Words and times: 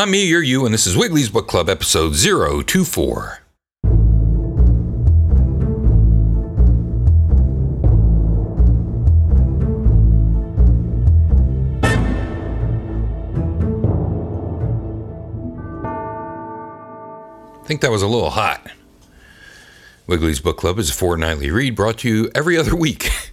I'm 0.00 0.12
me, 0.12 0.24
you're 0.24 0.42
you, 0.42 0.64
and 0.64 0.72
this 0.72 0.86
is 0.86 0.96
Wiggly's 0.96 1.28
Book 1.28 1.46
Club, 1.46 1.68
episode 1.68 2.14
024. 2.14 3.40
I 17.52 17.66
think 17.66 17.82
that 17.82 17.90
was 17.90 18.00
a 18.00 18.06
little 18.06 18.30
hot. 18.30 18.70
Wiggly's 20.06 20.40
Book 20.40 20.56
Club 20.56 20.78
is 20.78 20.88
a 20.88 20.94
fortnightly 20.94 21.50
read 21.50 21.76
brought 21.76 21.98
to 21.98 22.08
you 22.08 22.30
every 22.34 22.56
other 22.56 22.74
week. 22.74 23.10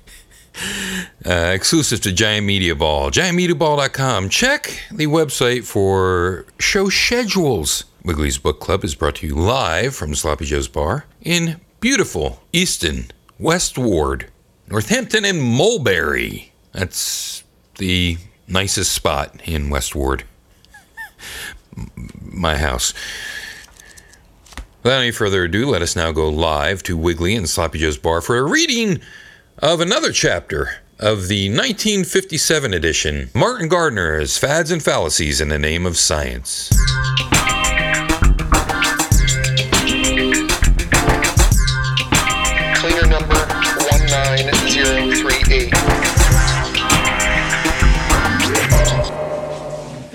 Uh, 1.25 1.51
exclusive 1.53 1.99
to 1.99 2.13
Giant 2.13 2.45
Media 2.45 2.73
Ball. 2.73 3.11
GiantMediaBall.com. 3.11 4.29
Check 4.29 4.81
the 4.89 5.07
website 5.07 5.65
for 5.65 6.45
show 6.57 6.87
schedules. 6.87 7.83
Wiggly's 8.05 8.37
Book 8.37 8.61
Club 8.61 8.85
is 8.85 8.95
brought 8.95 9.15
to 9.15 9.27
you 9.27 9.35
live 9.35 9.93
from 9.93 10.15
Sloppy 10.15 10.45
Joe's 10.45 10.69
Bar 10.69 11.05
in 11.21 11.59
beautiful 11.81 12.41
Easton, 12.53 13.11
West 13.37 13.77
Ward, 13.77 14.31
Northampton, 14.69 15.25
and 15.25 15.41
Mulberry. 15.41 16.53
That's 16.71 17.43
the 17.75 18.17
nicest 18.47 18.93
spot 18.93 19.41
in 19.43 19.69
West 19.69 19.95
Ward. 19.95 20.23
My 22.21 22.55
house. 22.55 22.93
Without 24.83 25.01
any 25.01 25.11
further 25.11 25.43
ado, 25.43 25.65
let 25.69 25.81
us 25.81 25.97
now 25.97 26.13
go 26.13 26.29
live 26.29 26.83
to 26.83 26.95
Wiggly 26.95 27.35
and 27.35 27.49
Sloppy 27.49 27.79
Joe's 27.79 27.97
Bar 27.97 28.21
for 28.21 28.37
a 28.37 28.43
reading 28.43 29.01
of 29.59 29.81
another 29.81 30.11
chapter 30.11 30.81
of 30.99 31.27
the 31.27 31.49
1957 31.49 32.75
edition 32.75 33.31
Martin 33.33 33.67
Gardner's 33.67 34.37
Fads 34.37 34.69
and 34.69 34.83
Fallacies 34.83 35.41
in 35.41 35.49
the 35.49 35.57
Name 35.57 35.87
of 35.87 35.97
Science. 35.97 36.69
Cleaner 42.75 43.07
number 43.07 43.33
19038. 43.33 45.73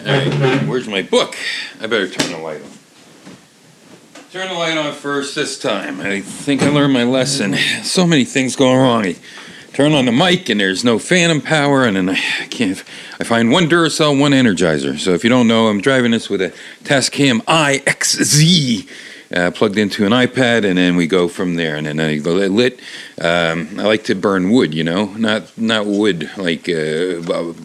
Hey, 0.05 0.31
where's 0.67 0.87
my 0.87 1.03
book? 1.03 1.37
I 1.81 1.89
better 1.89 2.09
turn 2.09 2.31
the 2.31 2.39
light 2.39 2.63
on. 2.63 2.82
Turn 4.33 4.49
the 4.49 4.55
light 4.55 4.79
on 4.79 4.95
first 4.95 5.35
this 5.35 5.59
time. 5.59 6.01
I 6.01 6.23
think 6.23 6.63
I 6.63 6.71
learned 6.71 6.95
my 6.95 7.05
lesson. 7.05 7.55
So 7.83 8.07
many 8.07 8.25
things 8.25 8.57
going 8.57 8.79
wrong. 8.79 9.05
I 9.05 9.17
turn 9.75 9.93
on 9.93 10.07
the 10.07 10.13
mic 10.13 10.49
and 10.49 10.59
there's 10.59 10.83
no 10.83 10.99
phantom 10.99 11.43
power, 11.43 11.85
and 11.85 11.99
then 11.99 12.09
I 12.09 12.47
can't. 12.49 12.83
I 13.21 13.25
find 13.25 13.53
one 13.53 13.69
Duracell, 13.69 14.19
one 14.19 14.33
Energizer. 14.33 14.99
So 14.99 15.13
if 15.13 15.23
you 15.23 15.29
don't 15.29 15.49
know, 15.49 15.67
I'm 15.67 15.83
driving 15.83 16.13
this 16.13 16.31
with 16.31 16.41
a 16.41 16.49
Tascam 16.83 17.43
IXZ. 17.43 18.89
Uh, 19.37 19.51
plugged 19.51 19.77
into 19.77 20.07
an 20.07 20.13
iPad, 20.13 20.65
and 20.65 20.79
then 20.79 20.97
we 20.97 21.07
go 21.07 21.29
from 21.29 21.57
there. 21.57 21.77
And 21.77 21.87
then 21.87 22.01
I 22.01 22.17
go 22.17 22.33
lit. 22.33 22.81
Um, 23.21 23.79
I 23.79 23.83
like 23.83 24.05
to 24.05 24.15
burn 24.15 24.51
wood, 24.51 24.73
you 24.73 24.83
know, 24.83 25.13
not 25.13 25.59
not 25.59 25.85
wood 25.85 26.31
like 26.39 26.71
uh, 26.71 27.21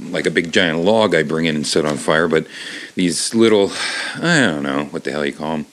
like 0.10 0.26
a 0.26 0.32
big 0.32 0.52
giant 0.52 0.80
log 0.80 1.16
I 1.16 1.24
bring 1.24 1.46
in 1.46 1.56
and 1.56 1.66
set 1.66 1.86
on 1.86 1.96
fire, 1.96 2.28
but 2.28 2.46
these 2.96 3.34
little, 3.34 3.72
I 4.16 4.42
don't 4.42 4.64
know 4.64 4.84
what 4.92 5.06
the 5.06 5.12
hell 5.12 5.26
you 5.26 5.32
call 5.32 5.56
them, 5.58 5.66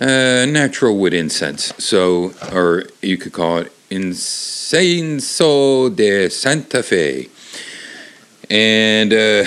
uh, 0.00 0.46
natural 0.46 0.96
wood 0.96 1.14
incense. 1.14 1.72
So, 1.78 2.32
or 2.52 2.84
you 3.02 3.16
could 3.16 3.32
call 3.32 3.58
it 3.58 3.72
Incienso 3.90 5.94
de 5.94 6.28
Santa 6.28 6.82
Fe. 6.82 7.28
And 8.50 9.12
uh, 9.12 9.44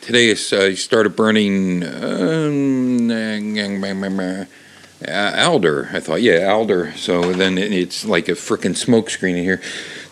today 0.00 0.30
I 0.32 0.74
started 0.74 1.16
burning 1.16 1.82
um, 1.84 3.08
alder. 5.08 5.88
I 5.92 6.00
thought, 6.00 6.22
yeah, 6.22 6.48
alder. 6.50 6.92
So 6.96 7.32
then 7.32 7.58
it- 7.58 7.72
it's 7.72 8.04
like 8.04 8.28
a 8.28 8.32
freaking 8.32 8.76
smoke 8.76 9.10
screen 9.10 9.36
in 9.36 9.44
here. 9.44 9.60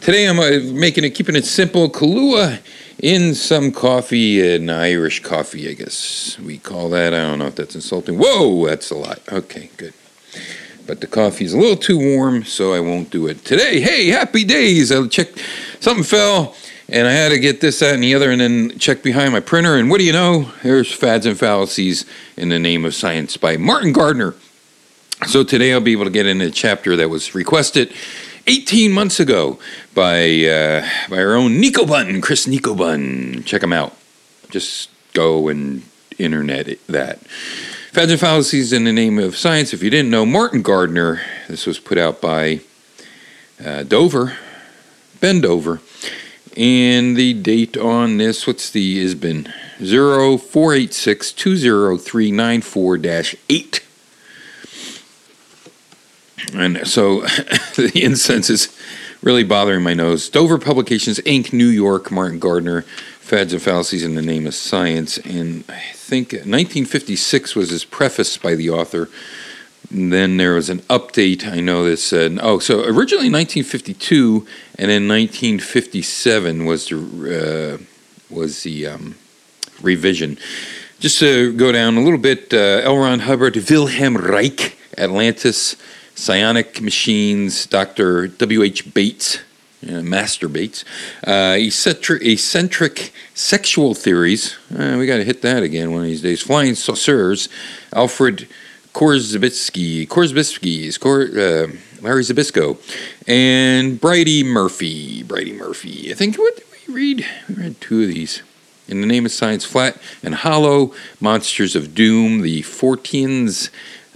Today 0.01 0.27
I'm 0.27 0.39
uh, 0.39 0.61
making 0.73 1.05
it, 1.05 1.11
keeping 1.11 1.37
it 1.37 1.45
simple. 1.45 1.91
Kahlua 1.91 2.61
in 2.99 3.35
some 3.35 3.73
coffee, 3.73 4.55
an 4.55 4.71
Irish 4.71 5.23
coffee, 5.23 5.69
I 5.69 5.75
guess 5.75 6.39
we 6.39 6.59
call 6.59 6.89
that. 6.91 7.13
I 7.13 7.19
don't 7.19 7.39
know 7.39 7.47
if 7.47 7.57
that's 7.57 7.75
insulting. 7.75 8.19
Whoa, 8.19 8.67
that's 8.67 8.91
a 8.91 8.97
lot. 8.97 9.21
Okay, 9.31 9.71
good. 9.77 9.95
But 10.87 11.01
the 11.01 11.07
coffee's 11.07 11.53
a 11.53 11.59
little 11.59 11.77
too 11.77 11.99
warm, 11.99 12.45
so 12.45 12.73
I 12.73 12.81
won't 12.81 13.11
do 13.11 13.27
it 13.27 13.45
today. 13.45 13.81
Hey, 13.81 14.07
happy 14.07 14.45
days! 14.45 14.93
I 14.93 15.05
checked, 15.09 15.43
something 15.81 16.05
fell, 16.05 16.55
and 16.89 17.09
I 17.09 17.13
had 17.13 17.31
to 17.31 17.39
get 17.39 17.61
this, 17.61 17.81
that, 17.81 17.95
and 17.95 18.03
the 18.03 18.15
other, 18.15 18.31
and 18.31 18.41
then 18.41 18.79
check 18.79 19.03
behind 19.03 19.33
my 19.33 19.41
printer. 19.41 19.77
And 19.77 19.91
what 19.91 19.99
do 19.99 20.05
you 20.05 20.13
know? 20.13 20.53
There's 20.63 20.93
Fads 20.93 21.27
and 21.27 21.39
Fallacies 21.39 22.07
in 22.37 22.51
the 22.51 22.59
Name 22.59 22.85
of 22.85 22.95
Science 22.95 23.37
by 23.37 23.57
Martin 23.57 23.93
Gardner. 23.93 24.35
So 25.27 25.43
today 25.43 25.73
I'll 25.73 25.81
be 25.81 25.93
able 25.93 26.05
to 26.05 26.11
get 26.11 26.27
into 26.27 26.47
a 26.47 26.51
chapter 26.51 26.95
that 26.97 27.11
was 27.11 27.35
requested 27.35 27.93
18 28.47 28.93
months 28.93 29.19
ago 29.19 29.59
by 29.95 30.45
uh, 30.45 30.89
by 31.11 31.19
our 31.19 31.35
own 31.35 31.61
Nico 31.61 31.85
Bun, 31.85 32.21
Chris 32.21 32.47
Nico 32.47 32.75
Bun. 32.75 33.43
Check 33.45 33.63
him 33.63 33.73
out. 33.73 33.97
Just 34.51 34.91
go 35.13 35.49
and 35.49 35.83
internet 36.19 36.69
it, 36.69 36.87
that. 36.87 37.19
Fads 37.93 38.13
and 38.13 38.21
Fallacies 38.21 38.73
in 38.73 38.85
the 38.85 38.93
Name 38.93 39.19
of 39.19 39.37
Science. 39.37 39.73
If 39.73 39.83
you 39.83 39.91
didn't 39.91 40.11
know, 40.11 40.27
Martin 40.27 40.63
Gardner. 40.63 41.23
This 41.49 41.67
was 41.67 41.79
put 41.79 41.99
out 41.99 42.21
by 42.21 42.61
uh, 43.65 43.83
Dover, 43.85 44.37
Ben 45.21 45.41
Dover. 45.41 45.81
And 46.57 47.17
the 47.17 47.35
date 47.35 47.77
on 47.77 48.17
this, 48.17 48.47
what's 48.47 48.71
the 48.71 49.03
ISBN? 49.03 49.53
0486 49.79 51.33
203 51.33 52.31
94 52.31 52.99
8. 53.49 53.86
And 56.55 56.87
so 56.87 57.21
the 57.77 57.93
incense 57.95 58.51
is 58.51 58.77
really 59.23 59.45
bothering 59.45 59.83
my 59.83 59.95
nose. 59.95 60.29
Dover 60.29 60.59
Publications, 60.59 61.19
Inc., 61.21 61.53
New 61.53 61.69
York, 61.69 62.11
Martin 62.11 62.39
Gardner, 62.39 62.83
Fads 62.83 63.53
and 63.53 63.61
Fallacies 63.61 64.05
in 64.05 64.15
the 64.15 64.23
Name 64.23 64.47
of 64.47 64.55
Science. 64.55 65.19
And 65.19 65.65
I 65.69 65.81
think 65.95 66.33
1956 66.33 67.57
was 67.57 67.71
his 67.71 67.85
preface 67.85 68.37
by 68.37 68.55
the 68.55 68.71
author. 68.71 69.09
And 69.91 70.13
then 70.13 70.37
there 70.37 70.55
was 70.55 70.71
an 70.71 70.81
update, 70.83 71.47
I 71.47 71.61
know 71.61 71.85
that 71.89 71.99
said, 71.99 72.39
oh, 72.41 72.59
so 72.59 72.81
originally 72.81 73.31
1952, 73.31 74.47
and 74.79 74.91
then 74.91 75.09
1957 75.09 76.65
was 76.65 76.89
the, 76.89 77.79
uh, 77.81 77.85
was 78.35 78.63
the 78.63 78.87
um, 78.87 79.17
revision. 79.81 80.39
Just 80.99 81.19
to 81.21 81.53
go 81.53 81.73
down 81.73 81.97
a 81.97 82.01
little 82.01 82.19
bit, 82.19 82.53
uh, 82.53 82.81
L. 82.83 82.97
Ron 82.97 83.21
Hubbard, 83.21 83.57
Wilhelm 83.69 84.17
Reich, 84.17 84.77
Atlantis, 84.97 85.77
Psionic 86.17 86.81
Machines, 86.81 87.67
Dr. 87.67 88.27
W.H. 88.27 88.95
Bates, 88.95 89.41
uh, 89.87 90.03
Master 90.03 90.49
Bates, 90.49 90.83
uh, 91.27 91.55
eccentric, 91.59 92.23
eccentric 92.23 93.13
sexual 93.35 93.95
theories. 93.95 94.57
Uh, 94.73 94.97
we 94.99 95.07
got 95.07 95.19
to 95.19 95.25
hit 95.25 95.43
that 95.43 95.63
again 95.63 95.93
one 95.93 96.01
of 96.01 96.07
these 96.07 96.23
days. 96.23 96.43
Flying 96.43 96.75
saucers, 96.75 97.51
Alfred 97.93 98.49
Korzybski, 98.95 100.09
Korzybski, 100.09 100.99
Kor, 100.99 101.25
uh, 101.25 101.69
Larry 102.01 102.23
Zabisco, 102.23 102.79
and 103.29 104.01
Bridey 104.01 104.43
Murphy. 104.43 105.23
Bridey 105.23 105.57
Murphy. 105.57 106.11
I 106.11 106.15
think 106.15 106.37
what 106.39 106.57
did 106.57 106.65
we 106.89 106.95
read? 106.95 107.27
We 107.47 107.55
read 107.57 107.81
two 107.81 108.03
of 108.03 108.09
these. 108.09 108.43
In 108.89 109.03
the 109.03 109.07
name 109.07 109.27
of 109.27 109.33
science, 109.33 109.67
flat 109.67 110.01
and 110.23 110.35
hollow, 110.35 110.95
monsters 111.21 111.77
of 111.77 111.95
doom, 111.95 112.41
the 112.41 112.63
Forteans, 112.63 113.69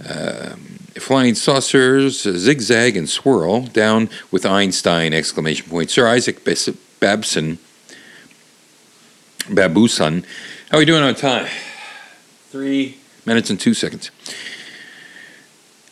um, 0.09 0.79
flying 0.99 1.35
saucers, 1.35 2.25
uh, 2.25 2.37
zigzag 2.37 2.97
and 2.97 3.09
swirl, 3.09 3.61
down 3.61 4.09
with 4.29 4.45
Einstein! 4.45 5.13
Exclamation 5.13 5.69
point. 5.69 5.89
Sir 5.89 6.07
Isaac 6.07 6.43
Babson, 6.99 7.59
Babuson, 9.47 10.25
how 10.69 10.77
are 10.77 10.79
we 10.79 10.85
doing 10.85 11.03
on 11.03 11.15
time? 11.15 11.47
Three 12.49 12.97
minutes 13.25 13.49
and 13.49 13.59
two 13.59 13.73
seconds. 13.73 14.11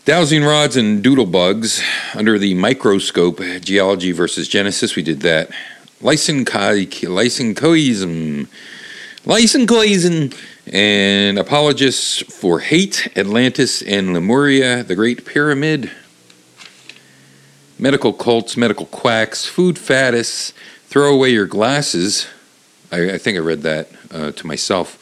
Dowsing 0.05 0.43
rods 0.43 0.75
and 0.75 1.03
doodle 1.03 1.25
bugs 1.25 1.83
under 2.15 2.39
the 2.39 2.53
microscope, 2.53 3.39
geology 3.61 4.11
versus 4.11 4.47
Genesis. 4.47 4.95
We 4.95 5.03
did 5.03 5.21
that. 5.21 5.51
Lysenkoism, 6.01 8.47
Lysenkoism, 9.29 10.35
and 10.73 11.37
apologists 11.37 12.23
for 12.33 12.61
hate, 12.61 13.15
Atlantis 13.15 13.83
and 13.83 14.11
Lemuria, 14.11 14.83
the 14.83 14.95
Great 14.95 15.23
Pyramid, 15.23 15.91
medical 17.77 18.11
cults, 18.11 18.57
medical 18.57 18.87
quacks, 18.87 19.45
food 19.45 19.75
faddists, 19.75 20.51
throw 20.87 21.13
away 21.13 21.29
your 21.29 21.45
glasses. 21.45 22.25
I, 22.91 23.11
I 23.11 23.17
think 23.19 23.37
I 23.37 23.41
read 23.41 23.61
that 23.61 23.89
uh, 24.09 24.31
to 24.31 24.47
myself. 24.47 24.97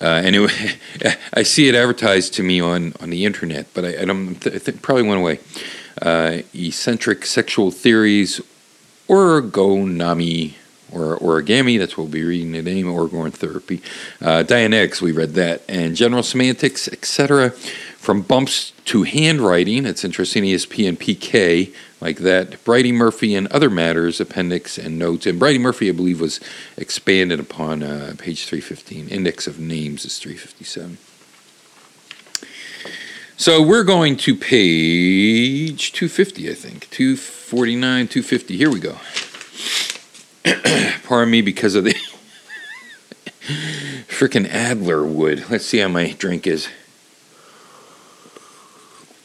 Uh, 0.00 0.06
anyway, 0.06 0.78
I 1.34 1.42
see 1.42 1.68
it 1.68 1.74
advertised 1.74 2.32
to 2.34 2.42
me 2.42 2.58
on, 2.62 2.94
on 3.02 3.10
the 3.10 3.26
internet, 3.26 3.66
but 3.74 3.84
I, 3.84 4.00
I 4.00 4.04
don't. 4.06 4.46
I 4.46 4.58
think 4.58 4.80
probably 4.80 5.02
went 5.02 5.20
away. 5.20 5.40
Uh, 6.00 6.38
eccentric 6.54 7.26
sexual 7.26 7.70
theories, 7.70 8.40
orgonami, 9.10 10.54
or 10.92 11.18
origami. 11.18 11.78
That's 11.78 11.96
what 11.96 12.04
we'll 12.04 12.12
be 12.12 12.24
reading 12.24 12.52
today. 12.52 12.82
Orgone 12.82 13.32
therapy, 13.32 13.82
uh, 14.20 14.44
Dianetics. 14.44 15.00
We 15.00 15.12
read 15.12 15.34
that, 15.34 15.62
and 15.68 15.96
general 15.96 16.22
semantics, 16.22 16.88
etc. 16.88 17.50
From 17.50 18.22
bumps 18.22 18.72
to 18.86 19.02
handwriting. 19.02 19.84
It's 19.84 20.04
interesting. 20.04 20.44
ESP 20.44 20.88
and 20.88 20.98
PK 20.98 21.74
like 22.00 22.18
that. 22.18 22.62
Bridey 22.64 22.92
Murphy 22.92 23.34
and 23.34 23.48
other 23.48 23.68
matters, 23.68 24.20
appendix 24.20 24.78
and 24.78 24.98
notes. 24.98 25.26
And 25.26 25.40
Bridey 25.40 25.60
Murphy, 25.60 25.88
I 25.88 25.92
believe, 25.92 26.20
was 26.20 26.40
expanded 26.76 27.40
upon 27.40 27.82
uh, 27.82 28.14
page 28.16 28.46
315. 28.46 29.08
Index 29.08 29.46
of 29.46 29.58
names 29.58 30.04
is 30.04 30.18
357. 30.18 30.98
So 33.38 33.62
we're 33.62 33.84
going 33.84 34.16
to 34.18 34.34
page 34.34 35.92
250, 35.92 36.50
I 36.50 36.54
think. 36.54 36.88
249, 36.90 38.08
250. 38.08 38.56
Here 38.56 38.70
we 38.70 38.80
go. 38.80 38.96
Pardon 41.04 41.30
me 41.30 41.42
because 41.42 41.74
of 41.74 41.84
the 41.84 41.94
freaking 44.08 44.48
Adler 44.48 45.04
wood. 45.04 45.44
Let's 45.50 45.66
see 45.66 45.78
how 45.78 45.88
my 45.88 46.12
drink 46.12 46.46
is. 46.46 46.68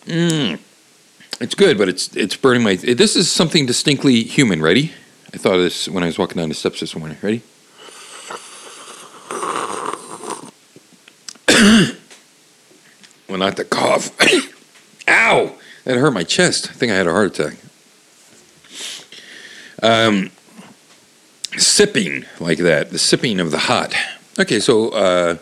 Mmm. 0.05 0.59
It's 1.39 1.55
good, 1.55 1.77
but 1.77 1.89
it's 1.89 2.15
it's 2.15 2.35
burning 2.35 2.63
my. 2.63 2.75
This 2.75 3.15
is 3.15 3.31
something 3.31 3.65
distinctly 3.65 4.23
human. 4.23 4.61
Ready? 4.61 4.93
I 5.33 5.37
thought 5.37 5.55
of 5.55 5.61
this 5.61 5.87
when 5.87 6.03
I 6.03 6.07
was 6.07 6.19
walking 6.19 6.37
down 6.37 6.49
the 6.49 6.55
steps 6.55 6.79
this 6.79 6.95
morning. 6.95 7.17
Ready? 7.21 7.41
well, 13.27 13.39
not 13.39 13.55
the 13.55 13.65
cough. 13.65 14.11
Ow! 15.07 15.55
That 15.83 15.97
hurt 15.97 16.11
my 16.11 16.23
chest. 16.23 16.69
I 16.69 16.73
think 16.73 16.91
I 16.91 16.95
had 16.95 17.07
a 17.07 17.11
heart 17.11 17.39
attack. 17.39 17.57
Um, 19.81 20.29
sipping 21.57 22.25
like 22.39 22.59
that. 22.59 22.91
The 22.91 22.99
sipping 22.99 23.39
of 23.39 23.51
the 23.51 23.59
hot. 23.59 23.93
Okay, 24.39 24.59
so 24.59 24.89
uh, 24.89 25.37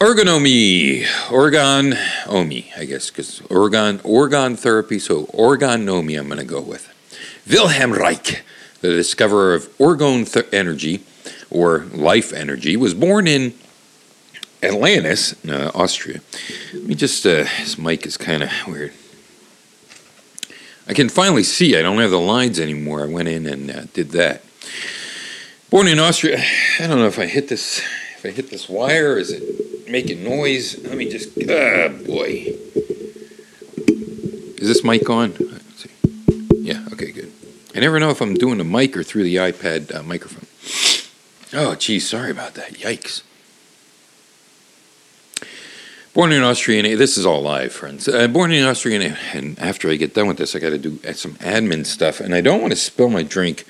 Ergonomy, 0.00 1.06
organ 1.28 1.94
omi, 2.28 2.72
I 2.76 2.84
guess, 2.84 3.10
because 3.10 3.40
organ 3.50 4.00
organ 4.04 4.54
therapy. 4.54 5.00
So 5.00 5.26
orgonomy, 5.26 6.16
I'm 6.16 6.26
going 6.26 6.38
to 6.38 6.44
go 6.44 6.60
with. 6.60 6.88
Wilhelm 7.50 7.92
Reich, 7.92 8.44
the 8.80 8.90
discoverer 8.90 9.54
of 9.54 9.66
orgone 9.78 10.30
th- 10.30 10.46
energy 10.52 11.02
or 11.50 11.80
life 11.92 12.32
energy, 12.32 12.76
was 12.76 12.94
born 12.94 13.26
in 13.26 13.54
Atlantis, 14.62 15.34
uh, 15.48 15.72
Austria. 15.74 16.20
Let 16.72 16.84
me 16.84 16.94
just. 16.94 17.26
Uh, 17.26 17.44
this 17.58 17.76
mic 17.76 18.06
is 18.06 18.16
kind 18.16 18.44
of 18.44 18.50
weird. 18.68 18.92
I 20.88 20.94
can 20.94 21.10
finally 21.10 21.42
see. 21.42 21.76
I 21.76 21.82
don't 21.82 21.98
have 21.98 22.10
the 22.10 22.18
lines 22.18 22.58
anymore. 22.58 23.02
I 23.02 23.06
went 23.06 23.28
in 23.28 23.46
and 23.46 23.70
uh, 23.70 23.84
did 23.92 24.10
that. 24.12 24.42
Born 25.68 25.86
in 25.86 25.98
Austria. 25.98 26.42
I 26.80 26.86
don't 26.86 26.98
know 26.98 27.06
if 27.06 27.18
I 27.18 27.26
hit 27.26 27.48
this. 27.48 27.80
If 28.16 28.24
I 28.24 28.30
hit 28.30 28.50
this 28.50 28.68
wire, 28.68 29.18
is 29.18 29.30
it 29.30 29.88
making 29.88 30.24
noise. 30.24 30.82
Let 30.82 30.96
me 30.96 31.08
just. 31.10 31.36
Ah, 31.42 31.88
boy. 31.88 32.54
Is 34.56 34.66
this 34.66 34.82
mic 34.82 35.08
on? 35.10 35.34
Yeah. 36.54 36.86
Okay. 36.92 37.12
Good. 37.12 37.32
I 37.74 37.80
never 37.80 38.00
know 38.00 38.08
if 38.08 38.22
I'm 38.22 38.34
doing 38.34 38.56
the 38.56 38.64
mic 38.64 38.96
or 38.96 39.02
through 39.02 39.24
the 39.24 39.36
iPad 39.36 39.94
uh, 39.94 40.02
microphone. 40.02 40.46
Oh, 41.52 41.74
geez. 41.74 42.08
Sorry 42.08 42.30
about 42.30 42.54
that. 42.54 42.72
Yikes. 42.72 43.22
Born 46.18 46.32
in 46.32 46.42
Austria, 46.42 46.82
and 46.82 46.98
this 46.98 47.16
is 47.16 47.24
all 47.24 47.42
live, 47.42 47.72
friends. 47.72 48.08
Uh, 48.08 48.26
born 48.26 48.50
in 48.50 48.64
Austria, 48.64 49.16
and 49.32 49.56
after 49.56 49.88
I 49.88 49.94
get 49.94 50.14
done 50.14 50.26
with 50.26 50.36
this, 50.36 50.56
I 50.56 50.58
got 50.58 50.70
to 50.70 50.76
do 50.76 50.98
some 51.12 51.34
admin 51.34 51.86
stuff, 51.86 52.18
and 52.18 52.34
I 52.34 52.40
don't 52.40 52.60
want 52.60 52.72
to 52.72 52.76
spill 52.76 53.08
my 53.08 53.22
drink 53.22 53.64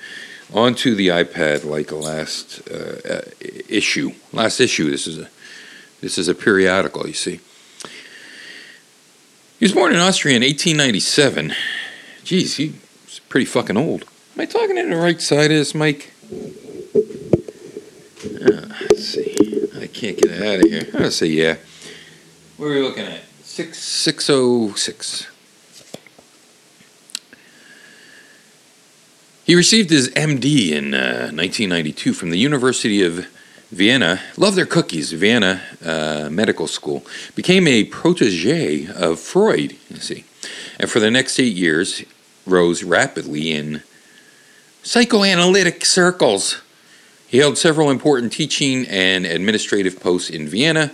onto 0.51 0.95
the 0.95 1.09
iPad 1.09 1.63
like 1.63 1.89
the 1.89 1.95
last 1.95 2.67
uh, 2.67 3.01
uh, 3.07 3.21
issue. 3.69 4.13
Last 4.33 4.59
issue. 4.59 4.89
This 4.89 5.05
is 5.05 5.19
a 5.19 5.29
this 6.01 6.17
is 6.17 6.27
a 6.27 6.33
periodical, 6.33 7.05
you 7.05 7.13
see. 7.13 7.39
He 9.59 9.65
was 9.65 9.73
born 9.73 9.93
in 9.93 9.99
Austria 9.99 10.35
in 10.35 10.41
1897. 10.41 11.53
Geez, 12.23 12.55
he's 12.55 13.19
pretty 13.29 13.45
fucking 13.45 13.77
old. 13.77 14.05
Am 14.35 14.41
I 14.41 14.45
talking 14.45 14.75
to 14.75 14.89
the 14.89 14.95
right 14.95 15.21
side 15.21 15.51
of 15.51 15.57
this 15.59 15.75
mic? 15.75 16.11
Uh, 18.25 18.73
let's 18.89 19.05
see. 19.05 19.69
I 19.79 19.85
can't 19.85 20.17
get 20.17 20.31
it 20.31 20.41
out 20.41 20.65
of 20.65 20.71
here. 20.71 20.87
I'll 20.99 21.11
say 21.11 21.27
yeah. 21.27 21.57
What 22.59 22.65
are 22.65 22.71
we 22.71 22.81
looking 22.81 23.05
at? 23.05 23.21
Six 23.43 23.79
six 23.79 24.29
oh 24.29 24.73
six. 24.73 25.27
He 29.45 29.55
received 29.55 29.89
his 29.89 30.09
MD 30.09 30.71
in 30.71 30.93
uh, 30.93 31.31
1992 31.31 32.11
from 32.11 32.31
the 32.31 32.37
University 32.37 33.01
of 33.01 33.27
Vienna, 33.71 34.19
love 34.35 34.55
their 34.55 34.65
cookies, 34.65 35.13
Vienna 35.13 35.61
uh, 35.85 36.27
Medical 36.29 36.67
School, 36.67 37.05
became 37.33 37.65
a 37.65 37.85
protege 37.85 38.87
of 38.87 39.21
Freud, 39.21 39.77
you 39.89 39.95
see. 39.95 40.25
And 40.77 40.91
for 40.91 40.99
the 40.99 41.09
next 41.09 41.39
eight 41.39 41.55
years, 41.55 42.03
rose 42.45 42.83
rapidly 42.83 43.53
in 43.53 43.83
psychoanalytic 44.83 45.85
circles. 45.85 46.61
He 47.25 47.37
held 47.37 47.57
several 47.57 47.89
important 47.89 48.33
teaching 48.33 48.85
and 48.89 49.25
administrative 49.25 50.01
posts 50.01 50.29
in 50.29 50.49
Vienna, 50.49 50.91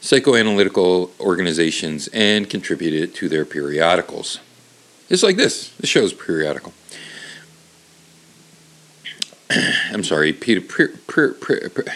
psychoanalytical 0.00 1.10
organizations, 1.20 2.08
and 2.08 2.48
contributed 2.48 3.14
to 3.16 3.28
their 3.28 3.44
periodicals. 3.44 4.40
It's 5.08 5.22
like 5.22 5.36
this. 5.36 5.70
This 5.76 5.90
show's 5.90 6.12
periodical. 6.12 6.72
I'm 9.92 10.04
sorry, 10.04 10.32
Peter. 10.32 10.60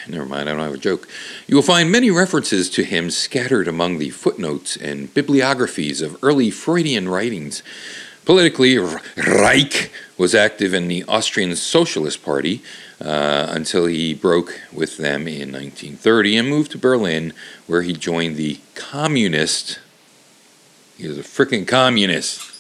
never 0.09 0.27
mind, 0.27 0.49
I 0.49 0.53
don't 0.53 0.61
have 0.61 0.75
a 0.75 0.79
joke. 0.79 1.07
You 1.47 1.57
will 1.57 1.63
find 1.63 1.93
many 1.93 2.11
references 2.11 2.71
to 2.71 2.83
him 2.83 3.11
scattered 3.11 3.69
among 3.69 3.99
the 3.99 4.11
footnotes 4.11 4.77
and 4.77 5.13
bibliographies 5.13 6.01
of 6.01 6.19
early 6.23 6.51
Freudian 6.51 7.09
writings. 7.09 7.63
Politically, 8.25 8.79
Reich 8.79 9.91
was 10.17 10.35
active 10.35 10.75
in 10.75 10.89
the 10.89 11.05
Austrian 11.05 11.55
Socialist 11.57 12.23
Party 12.23 12.63
uh, 13.01 13.49
until 13.51 13.87
he 13.87 14.15
broke 14.15 14.61
with 14.73 14.97
them 14.97 15.27
in 15.27 15.53
1930 15.53 16.37
and 16.37 16.49
moved 16.49 16.71
to 16.73 16.79
Berlin, 16.79 17.33
where 17.67 17.83
he 17.83 17.93
joined 17.93 18.37
the 18.37 18.61
Communist. 18.75 19.81
He 20.97 21.09
was 21.09 21.19
a 21.19 21.23
freaking 21.23 21.67
communist 21.67 22.53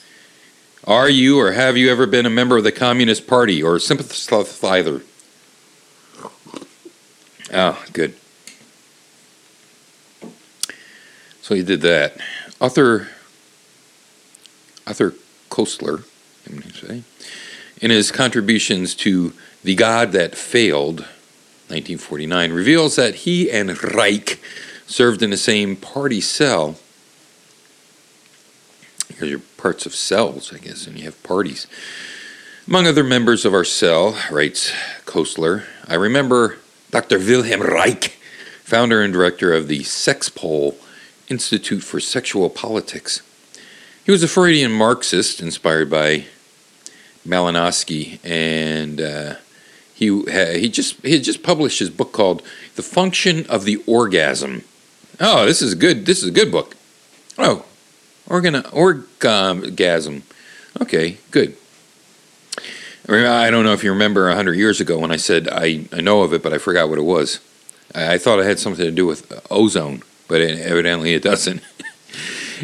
are 0.85 1.09
you 1.09 1.39
or 1.39 1.53
have 1.53 1.77
you 1.77 1.93
ever 1.93 2.07
been 2.07 2.27
a 2.27 2.31
member 2.31 2.57
of 2.57 2.65
the 2.65 2.73
Communist 2.73 3.29
Party 3.29 3.63
or 3.63 3.79
sympathizer? 3.79 5.03
Oh, 7.53 7.85
good. 7.93 8.17
So 11.41 11.55
he 11.55 11.63
did 11.63 11.83
that. 11.83 12.17
Arthur, 12.61 13.09
Arthur 14.85 15.15
Koestler, 15.53 16.05
say, 16.73 17.03
in 17.83 17.91
his 17.91 18.11
contributions 18.11 18.95
to 18.95 19.35
The 19.63 19.75
God 19.75 20.13
That 20.13 20.35
Failed, 20.35 21.01
1949, 21.69 22.53
reveals 22.53 22.97
that 22.97 23.17
he 23.17 23.51
and 23.51 23.83
Reich 23.95 24.41
served 24.87 25.23
in 25.23 25.29
the 25.29 25.37
same 25.37 25.77
party 25.77 26.23
cell 26.23 26.77
because 29.09 29.29
you're 29.29 29.41
parts 29.59 29.85
of 29.85 29.95
cells, 29.95 30.55
I 30.55 30.59
guess, 30.59 30.87
and 30.87 30.99
you 30.99 31.05
have 31.05 31.23
parties. 31.23 31.67
Among 32.67 32.87
other 32.87 33.05
members 33.05 33.45
of 33.45 33.53
our 33.53 33.65
cell, 33.65 34.17
writes 34.31 34.73
Koestler, 35.05 35.65
I 35.87 35.95
remember 35.95 36.57
Dr. 36.91 37.19
Wilhelm 37.19 37.61
Reich, 37.61 38.17
founder 38.65 39.03
and 39.03 39.13
director 39.13 39.53
of 39.53 39.69
the 39.69 39.81
Sexpol 39.81 40.77
Institute 41.29 41.83
for 41.83 42.01
Sexual 42.01 42.49
Politics. 42.49 43.21
He 44.05 44.11
was 44.11 44.23
a 44.23 44.29
Freudian 44.29 44.73
Marxist 44.73 45.41
inspired 45.41 45.89
by 45.89 46.25
Malinowski, 47.27 48.19
and 48.25 49.01
uh, 49.01 49.35
he 49.95 50.07
he 50.59 50.69
just 50.69 51.01
he 51.05 51.13
had 51.13 51.23
just 51.23 51.43
published 51.43 51.79
his 51.79 51.91
book 51.91 52.13
called 52.13 52.43
"The 52.75 52.83
Function 52.83 53.47
of 53.47 53.65
the 53.65 53.83
Orgasm." 53.87 54.65
Oh, 55.21 55.47
this 55.47 55.63
is 55.63 55.75
a 55.75 55.77
good. 55.77 56.07
This 56.07 56.23
is 56.23 56.29
a 56.29 56.33
good 56.33 56.51
book. 56.51 56.77
Oh, 57.39 57.65
Organ 58.27 58.63
orgasm. 58.73 60.23
Okay, 60.81 61.19
good. 61.31 61.57
I 63.09 63.51
don't 63.51 63.65
know 63.65 63.73
if 63.73 63.83
you 63.83 63.91
remember 63.91 64.29
100 64.29 64.55
years 64.55 64.81
ago 64.81 64.99
when 64.99 65.11
I 65.11 65.17
said 65.17 65.49
I, 65.51 65.87
I 65.93 66.01
know 66.01 66.23
of 66.23 66.33
it, 66.33 66.43
but 66.43 66.53
I 66.53 66.59
forgot 66.59 66.89
what 66.89 66.99
it 66.99 67.03
was. 67.03 67.41
I, 67.95 68.15
I 68.15 68.19
thought 68.19 68.39
it 68.39 68.47
had 68.47 68.59
something 68.59 68.85
to 68.85 68.93
do 68.93 69.07
with 69.07 69.33
ozone, 69.51 70.03
but 70.29 70.41
it, 70.41 70.61
evidently 70.61 71.15
it 71.15 71.23
doesn't. 71.23 71.63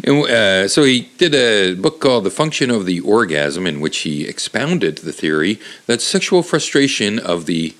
and, 0.03 0.25
uh, 0.25 0.67
so 0.67 0.83
he 0.83 1.09
did 1.17 1.35
a 1.35 1.73
book 1.75 1.99
called 1.99 2.23
The 2.23 2.29
Function 2.29 2.69
of 2.71 2.85
the 2.85 2.99
Orgasm, 2.99 3.65
in 3.67 3.79
which 3.79 3.99
he 3.99 4.27
expounded 4.27 4.99
the 4.99 5.11
theory 5.11 5.59
that 5.85 6.01
sexual 6.01 6.43
frustration 6.43 7.19
of 7.19 7.45
the 7.45 7.75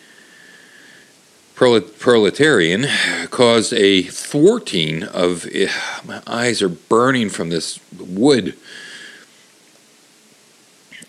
proletarian 1.55 2.87
caused 3.31 3.73
a 3.73 4.03
thwarting 4.03 5.03
of 5.03 5.45
eh, 5.53 5.69
my 6.05 6.21
eyes 6.25 6.61
are 6.61 6.69
burning 6.69 7.27
from 7.27 7.49
this 7.49 7.81
wood 7.99 8.55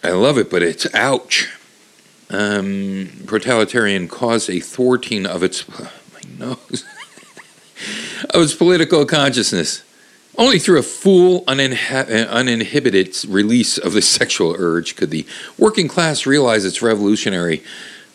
i 0.03 0.11
love 0.11 0.37
it 0.37 0.51
but 0.51 0.61
it's 0.61 0.93
ouch 0.93 1.49
um, 2.31 3.11
Proletarian 3.27 4.09
caused 4.09 4.49
a 4.51 4.61
thwarting 4.61 5.27
of 5.27 5.43
its 5.43 5.69
my 5.79 6.21
nose 6.39 6.85
of 8.31 8.43
its 8.43 8.55
political 8.55 9.05
consciousness. 9.05 9.83
Only 10.41 10.59
through 10.59 10.79
a 10.79 10.83
full, 10.83 11.45
uninha- 11.45 12.27
uninhibited 12.31 13.15
release 13.29 13.77
of 13.77 13.93
the 13.93 14.01
sexual 14.01 14.57
urge 14.59 14.97
could 14.97 15.11
the 15.11 15.27
working 15.59 15.87
class 15.87 16.25
realize 16.25 16.65
its 16.65 16.81
revolutionary 16.81 17.63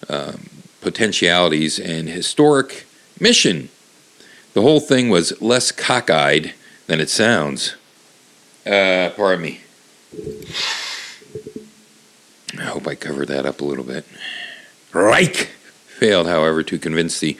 um, 0.10 0.50
potentialities 0.82 1.78
and 1.78 2.10
historic 2.10 2.88
mission. 3.20 3.70
The 4.56 4.64
whole 4.64 4.80
thing 4.80 5.10
was 5.10 5.40
less 5.40 5.72
cockeyed 5.72 6.56
than 6.88 7.00
it 7.00 7.12
sounds. 7.12 7.76
Uh, 8.66 9.12
pardon 9.16 9.44
me. 9.44 9.60
I 12.58 12.64
hope 12.64 12.88
I 12.88 12.96
covered 12.96 13.28
that 13.28 13.46
up 13.46 13.62
a 13.62 13.66
little 13.66 13.84
bit. 13.84 14.04
Reich 14.92 15.52
failed, 15.86 16.26
however, 16.26 16.64
to 16.64 16.80
convince 16.80 17.20
the 17.20 17.38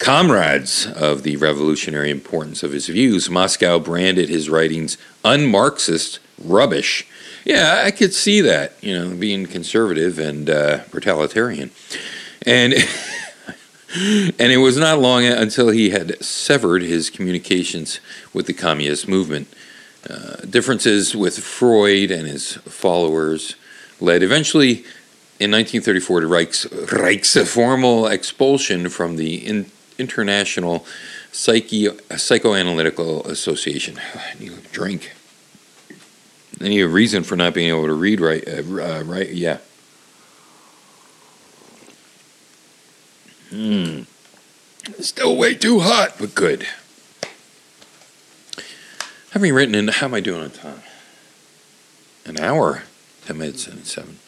comrades 0.00 0.86
of 0.86 1.22
the 1.22 1.36
revolutionary 1.36 2.10
importance 2.10 2.62
of 2.62 2.72
his 2.72 2.88
views. 2.88 3.30
Moscow 3.30 3.78
branded 3.78 4.28
his 4.28 4.50
writings 4.50 4.98
un-Marxist 5.24 6.18
rubbish. 6.42 7.06
Yeah, 7.44 7.82
I 7.84 7.90
could 7.90 8.14
see 8.14 8.40
that, 8.40 8.72
you 8.80 8.98
know, 8.98 9.14
being 9.14 9.46
conservative 9.46 10.18
and 10.18 10.50
uh. 10.50 10.80
And 12.46 12.74
and 13.94 14.52
it 14.52 14.58
was 14.58 14.78
not 14.78 14.98
long 14.98 15.24
until 15.24 15.68
he 15.68 15.90
had 15.90 16.22
severed 16.24 16.82
his 16.82 17.10
communications 17.10 18.00
with 18.32 18.46
the 18.46 18.54
communist 18.54 19.06
movement. 19.06 19.48
Uh, 20.08 20.36
differences 20.48 21.14
with 21.14 21.38
Freud 21.38 22.10
and 22.10 22.26
his 22.26 22.54
followers 22.54 23.54
led 24.00 24.22
eventually 24.22 24.84
in 25.38 25.50
1934 25.50 26.20
to 26.20 26.26
Reich's, 26.26 26.66
Reich's 26.90 27.52
formal 27.52 28.06
expulsion 28.06 28.88
from 28.88 29.16
the 29.16 29.46
in, 29.46 29.70
International 30.00 30.84
Psyche, 31.30 31.88
Psychoanalytical 31.88 33.26
Association. 33.26 34.00
I 34.14 34.38
need 34.40 34.52
a 34.52 34.60
drink. 34.72 35.12
I 36.60 36.68
need 36.68 36.80
a 36.80 36.88
reason 36.88 37.22
for 37.22 37.36
not 37.36 37.54
being 37.54 37.68
able 37.68 37.86
to 37.86 37.94
read 37.94 38.20
right. 38.20 38.46
Uh, 38.46 38.62
uh, 38.82 39.02
right, 39.04 39.30
yeah. 39.30 39.58
Hmm. 43.50 44.02
Still 45.00 45.36
way 45.36 45.54
too 45.54 45.80
hot, 45.80 46.16
but 46.18 46.34
good. 46.34 46.66
Having 49.32 49.54
written 49.54 49.74
in, 49.74 49.88
how 49.88 50.06
am 50.06 50.14
I 50.14 50.20
doing 50.20 50.42
on 50.42 50.50
time? 50.50 50.82
An 52.26 52.38
hour, 52.38 52.82
10 53.26 53.38
minutes 53.38 53.66
and 53.66 53.86
seven. 53.86 54.18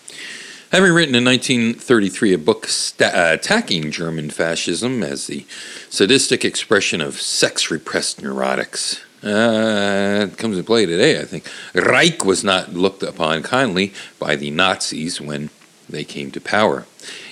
Having 0.73 0.93
written 0.95 1.15
in 1.15 1.25
1933 1.27 2.33
a 2.33 2.39
book 2.39 2.67
sta- 2.67 3.05
uh, 3.09 3.35
attacking 3.35 3.91
German 3.91 4.31
fascism 4.31 5.03
as 5.03 5.27
the 5.27 5.45
sadistic 5.91 6.47
expression 6.47 7.03
of 7.03 7.21
sex 7.21 7.71
repressed 7.71 8.23
neurotics, 8.23 9.03
uh, 9.23 10.29
it 10.33 10.39
comes 10.39 10.57
into 10.57 10.67
play 10.67 10.87
today, 10.87 11.21
I 11.21 11.25
think. 11.25 11.47
Reich 11.75 12.25
was 12.25 12.43
not 12.43 12.73
looked 12.73 13.03
upon 13.03 13.43
kindly 13.43 13.93
by 14.19 14.35
the 14.35 14.51
Nazis 14.51 15.21
when 15.21 15.51
they 15.91 16.05
came 16.05 16.31
to 16.31 16.41
power. 16.41 16.87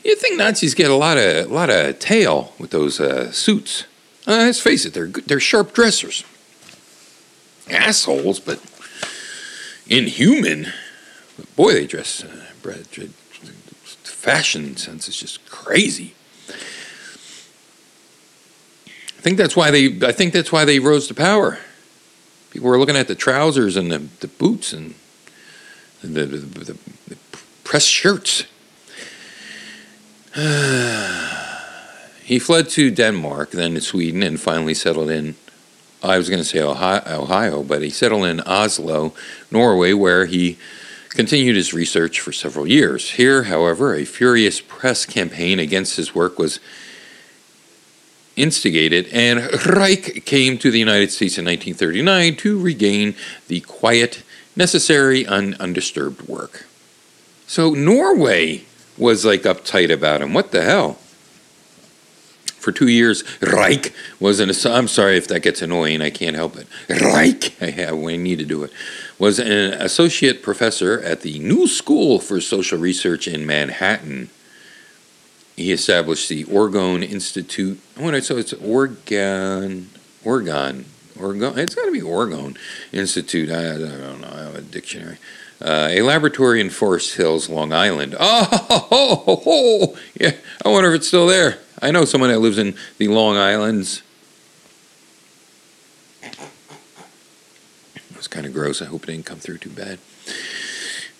You'd 0.04 0.18
think 0.18 0.36
Nazis 0.36 0.74
get 0.74 0.90
a 0.90 0.94
lot 0.94 1.16
of 1.16 1.50
a 1.50 1.54
lot 1.54 1.70
of 1.70 1.98
tail 1.98 2.52
with 2.58 2.72
those 2.72 3.00
uh, 3.00 3.32
suits. 3.32 3.84
Uh, 4.26 4.32
let's 4.32 4.60
face 4.60 4.84
it, 4.84 4.92
they're 4.92 5.06
they're 5.06 5.40
sharp 5.40 5.72
dressers, 5.72 6.24
assholes, 7.70 8.38
but 8.38 8.60
inhuman. 9.86 10.74
Boy, 11.56 11.72
they 11.72 11.86
dress. 11.86 12.22
Uh, 12.22 12.48
fashion 14.20 14.76
sense 14.76 15.08
is 15.08 15.16
just 15.16 15.48
crazy. 15.48 16.14
I 19.16 19.22
think 19.22 19.38
that's 19.38 19.56
why 19.56 19.70
they. 19.70 19.86
I 20.06 20.12
think 20.12 20.34
that's 20.34 20.52
why 20.52 20.66
they 20.66 20.78
rose 20.78 21.08
to 21.08 21.14
power. 21.14 21.58
People 22.50 22.68
were 22.68 22.78
looking 22.78 22.96
at 22.96 23.08
the 23.08 23.14
trousers 23.14 23.76
and 23.76 23.90
the, 23.90 23.98
the 24.20 24.28
boots 24.28 24.74
and 24.74 24.94
the, 26.02 26.26
the, 26.26 26.36
the, 26.36 26.78
the 27.08 27.16
pressed 27.64 27.88
shirts. 27.88 28.44
he 32.24 32.38
fled 32.38 32.68
to 32.70 32.90
Denmark, 32.90 33.52
then 33.52 33.74
to 33.74 33.80
Sweden, 33.80 34.22
and 34.22 34.38
finally 34.38 34.74
settled 34.74 35.10
in. 35.10 35.36
I 36.02 36.18
was 36.18 36.28
going 36.28 36.42
to 36.42 36.48
say 36.48 36.60
Ohio, 36.60 37.62
but 37.62 37.82
he 37.82 37.90
settled 37.90 38.24
in 38.24 38.40
Oslo, 38.40 39.14
Norway, 39.50 39.92
where 39.92 40.26
he 40.26 40.58
continued 41.10 41.56
his 41.56 41.74
research 41.74 42.20
for 42.20 42.32
several 42.32 42.66
years. 42.66 43.12
Here, 43.12 43.44
however, 43.44 43.94
a 43.94 44.04
furious 44.04 44.60
press 44.60 45.04
campaign 45.04 45.58
against 45.58 45.96
his 45.96 46.14
work 46.14 46.38
was 46.38 46.60
instigated, 48.36 49.08
and 49.12 49.66
Reich 49.66 50.24
came 50.24 50.56
to 50.58 50.70
the 50.70 50.78
United 50.78 51.10
States 51.10 51.36
in 51.36 51.44
1939 51.44 52.36
to 52.36 52.60
regain 52.60 53.14
the 53.48 53.60
quiet, 53.60 54.22
necessary, 54.56 55.24
and 55.24 55.54
undisturbed 55.56 56.28
work. 56.28 56.66
So 57.46 57.70
Norway 57.74 58.62
was 58.96 59.24
like 59.24 59.42
uptight 59.42 59.92
about 59.92 60.22
him. 60.22 60.32
What 60.32 60.52
the 60.52 60.62
hell? 60.62 60.98
For 62.60 62.72
two 62.72 62.88
years, 62.88 63.24
Reich 63.40 63.92
was 64.20 64.38
an. 64.38 64.50
I'm 64.70 64.86
sorry 64.86 65.16
if 65.16 65.26
that 65.28 65.40
gets 65.40 65.62
annoying. 65.62 66.02
I 66.02 66.10
can't 66.10 66.36
help 66.36 66.56
it. 66.56 66.66
Reich, 66.88 67.54
I, 67.62 67.70
have, 67.70 67.94
I 67.94 68.16
need 68.16 68.38
to 68.38 68.44
do 68.44 68.62
it. 68.62 68.72
Was 69.20 69.38
an 69.38 69.74
associate 69.74 70.42
professor 70.42 70.98
at 71.02 71.20
the 71.20 71.38
New 71.38 71.68
School 71.68 72.20
for 72.20 72.40
Social 72.40 72.78
Research 72.78 73.28
in 73.28 73.46
Manhattan. 73.46 74.30
He 75.56 75.72
established 75.72 76.30
the 76.30 76.44
Orgone 76.44 77.06
Institute. 77.06 77.78
When 77.98 78.14
I 78.14 78.20
so 78.20 78.38
it's 78.38 78.54
Oregon, 78.54 79.90
Oregon, 80.24 80.86
Oregon. 81.20 81.58
It's 81.58 81.74
got 81.74 81.84
to 81.84 81.92
be 81.92 82.00
Oregon 82.00 82.56
Institute. 82.92 83.50
I, 83.50 83.74
I 83.74 83.78
don't 83.78 84.22
know. 84.22 84.32
I 84.32 84.38
have 84.38 84.54
a 84.54 84.62
dictionary. 84.62 85.18
Uh, 85.60 85.88
a 85.90 86.00
laboratory 86.00 86.62
in 86.62 86.70
Forest 86.70 87.16
Hills, 87.16 87.50
Long 87.50 87.74
Island. 87.74 88.16
Oh, 88.20 88.48
oh, 88.70 88.84
oh, 88.90 89.42
oh, 89.46 89.98
yeah. 90.18 90.32
I 90.64 90.70
wonder 90.70 90.88
if 90.88 90.96
it's 90.96 91.08
still 91.08 91.26
there. 91.26 91.58
I 91.82 91.90
know 91.90 92.06
someone 92.06 92.30
that 92.30 92.38
lives 92.38 92.56
in 92.56 92.74
the 92.96 93.08
Long 93.08 93.36
Islands. 93.36 94.00
It 96.22 96.38
was 98.16 98.19
kind 98.30 98.46
of 98.46 98.54
gross. 98.54 98.80
I 98.80 98.86
hope 98.86 99.04
it 99.04 99.12
didn't 99.12 99.26
come 99.26 99.38
through 99.38 99.58
too 99.58 99.70
bad. 99.70 99.98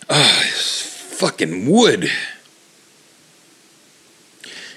Ah, 0.09 0.43
fucking 0.53 1.69
wood. 1.69 2.09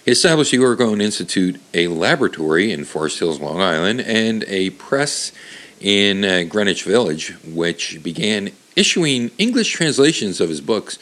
He 0.04 0.10
established 0.10 0.50
the 0.50 0.58
Orgone 0.58 1.00
Institute, 1.00 1.58
a 1.72 1.88
laboratory 1.88 2.70
in 2.70 2.84
Forest 2.84 3.20
Hills, 3.20 3.40
Long 3.40 3.60
Island, 3.60 4.02
and 4.02 4.44
a 4.48 4.70
press 4.70 5.32
in 5.80 6.24
uh, 6.24 6.42
Greenwich 6.46 6.84
Village, 6.84 7.34
which 7.42 8.02
began 8.02 8.50
issuing 8.76 9.30
English 9.38 9.72
translations 9.72 10.40
of 10.40 10.50
his 10.50 10.60
books. 10.60 10.98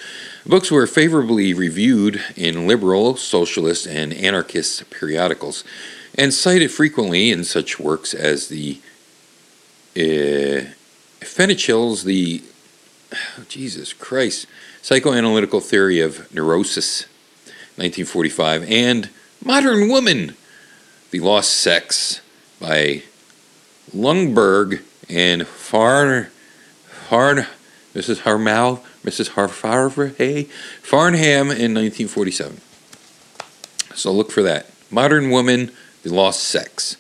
books 0.47 0.71
were 0.71 0.87
favorably 0.87 1.53
reviewed 1.53 2.23
in 2.37 2.69
liberal, 2.69 3.17
socialist, 3.17 3.87
and 3.87 4.13
anarchist 4.13 4.89
periodicals, 4.91 5.65
and 6.17 6.33
cited 6.33 6.71
frequently 6.71 7.31
in 7.31 7.43
such 7.43 7.81
works 7.81 8.15
as 8.15 8.49
the 8.49 8.81
uh, 9.97 10.71
Fenichel's 11.23 12.05
The 12.05 12.43
oh, 13.13 13.45
Jesus 13.49 13.93
Christ 13.93 14.47
Psychoanalytical 14.83 15.63
Theory 15.63 16.01
of 16.01 16.33
Neurosis, 16.35 17.03
1945, 17.77 18.71
and 18.71 19.11
Modern 19.45 19.89
Woman, 19.89 20.35
The 21.11 21.21
Lost 21.21 21.53
Sex 21.53 22.21
by 22.61 23.03
Lundberg 23.95 24.83
and 25.09 25.47
Farn 25.47 26.29
Farn 27.13 27.47
Mrs. 27.95 28.21
Harmel, 28.21 28.83
Mrs. 29.05 29.31
Harfarve, 29.31 30.49
Farnham 30.83 31.51
in 31.51 31.75
1947. 31.75 32.61
So 33.95 34.11
look 34.13 34.31
for 34.31 34.43
that. 34.43 34.71
Modern 34.91 35.31
Woman, 35.31 35.71
The 36.03 36.15
Lost 36.15 36.43
Sex. 36.43 36.97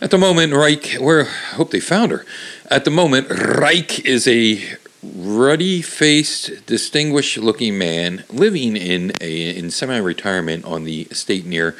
At 0.00 0.10
the 0.10 0.18
moment, 0.18 0.52
Reich, 0.52 0.96
where 1.00 1.22
I 1.22 1.54
hope 1.56 1.70
they 1.70 1.80
found 1.80 2.12
her. 2.12 2.26
At 2.70 2.84
the 2.84 2.90
moment, 2.90 3.30
Reich 3.30 4.04
is 4.04 4.28
a 4.28 4.62
ruddy 5.02 5.80
faced, 5.80 6.66
distinguished 6.66 7.38
looking 7.38 7.78
man 7.78 8.24
living 8.28 8.76
in 8.76 9.12
in 9.22 9.70
semi 9.70 9.96
retirement 9.96 10.66
on 10.66 10.84
the 10.84 11.02
estate 11.10 11.46
near 11.46 11.74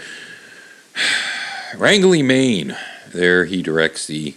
Rangeley, 1.76 2.22
Maine. 2.22 2.74
There 3.12 3.44
he 3.44 3.60
directs 3.60 4.06
the. 4.06 4.34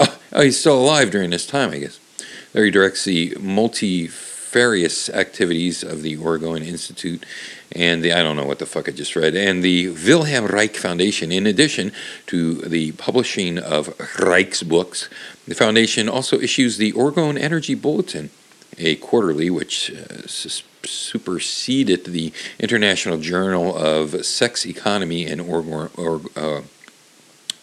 Oh, 0.00 0.18
oh, 0.32 0.40
he's 0.40 0.58
still 0.58 0.76
alive 0.76 1.12
during 1.12 1.30
this 1.30 1.46
time, 1.46 1.70
I 1.70 1.78
guess. 1.78 2.00
There 2.52 2.64
he 2.64 2.72
directs 2.72 3.04
the 3.04 3.36
multifarious 4.50 5.08
activities 5.10 5.84
of 5.84 6.02
the 6.02 6.16
Orgone 6.16 6.66
Institute 6.66 7.24
and 7.70 8.02
the, 8.02 8.12
I 8.12 8.20
don't 8.20 8.34
know 8.34 8.44
what 8.44 8.58
the 8.58 8.66
fuck 8.66 8.88
I 8.88 8.92
just 8.92 9.14
read, 9.14 9.36
and 9.36 9.62
the 9.62 9.90
Wilhelm 9.90 10.46
Reich 10.46 10.74
Foundation. 10.74 11.30
In 11.30 11.46
addition 11.46 11.92
to 12.26 12.54
the 12.56 12.90
publishing 12.92 13.58
of 13.58 13.94
Reich's 14.18 14.64
books, 14.64 15.08
the 15.46 15.54
foundation 15.54 16.08
also 16.08 16.40
issues 16.40 16.78
the 16.78 16.90
Orgone 16.94 17.38
Energy 17.38 17.76
Bulletin, 17.76 18.30
a 18.76 18.96
quarterly 18.96 19.50
which 19.50 19.92
uh, 19.92 20.26
superseded 20.26 22.06
the 22.06 22.32
International 22.58 23.18
Journal 23.18 23.76
of 23.76 24.26
Sex 24.26 24.66
Economy 24.66 25.26
and 25.26 25.40
Org- 25.40 25.96
or, 25.96 26.22
uh, 26.34 26.62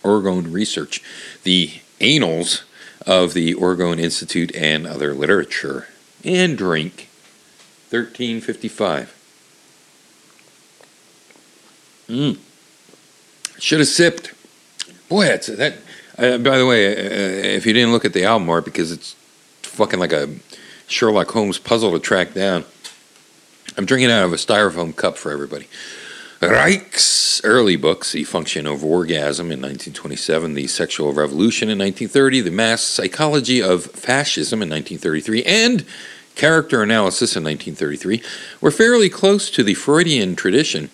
Orgone 0.03 0.53
Research, 0.53 1.03
the 1.43 1.81
Annals 1.99 2.63
of 3.05 3.33
the 3.33 3.55
Orgone 3.55 3.99
Institute 3.99 4.55
and 4.55 4.87
Other 4.87 5.13
Literature, 5.13 5.87
and 6.27 6.57
drink. 6.57 7.09
1355. 7.89 9.13
Mmm. 12.09 12.37
Should 13.59 13.79
have 13.79 13.87
sipped. 13.87 14.33
Boy, 15.09 15.25
that's 15.25 15.47
that. 15.47 15.77
Uh, 16.17 16.37
by 16.37 16.57
the 16.57 16.65
way, 16.65 16.87
uh, 16.87 17.55
if 17.55 17.65
you 17.65 17.73
didn't 17.73 17.91
look 17.91 18.05
at 18.05 18.13
the 18.13 18.25
album 18.25 18.49
art 18.49 18.65
because 18.65 18.91
it's 18.91 19.15
fucking 19.61 19.99
like 19.99 20.11
a 20.11 20.35
Sherlock 20.87 21.31
Holmes 21.31 21.59
puzzle 21.59 21.91
to 21.91 21.99
track 21.99 22.33
down, 22.33 22.65
I'm 23.77 23.85
drinking 23.85 24.11
out 24.11 24.25
of 24.25 24.33
a 24.33 24.37
styrofoam 24.37 24.95
cup 24.95 25.17
for 25.17 25.31
everybody. 25.31 25.67
Reich's 26.41 27.41
early 27.43 27.75
books, 27.75 28.11
The 28.11 28.23
Function 28.23 28.67
of 28.67 28.83
Orgasm 28.83 29.47
in 29.47 29.59
1927, 29.59 30.53
The 30.53 30.67
Sexual 30.67 31.13
Revolution 31.13 31.69
in 31.69 31.79
1930, 31.79 32.41
The 32.41 32.51
Mass 32.51 32.81
Psychology 32.81 33.61
of 33.61 33.85
Fascism 33.85 34.61
in 34.61 34.69
1933, 34.69 35.43
and 35.43 35.85
Character 36.37 36.83
Analysis 36.83 37.35
in 37.35 37.43
1933, 37.43 38.21
were 38.61 38.69
fairly 38.69 39.09
close 39.09 39.49
to 39.49 39.63
the 39.63 39.73
Freudian 39.73 40.35
tradition, 40.35 40.91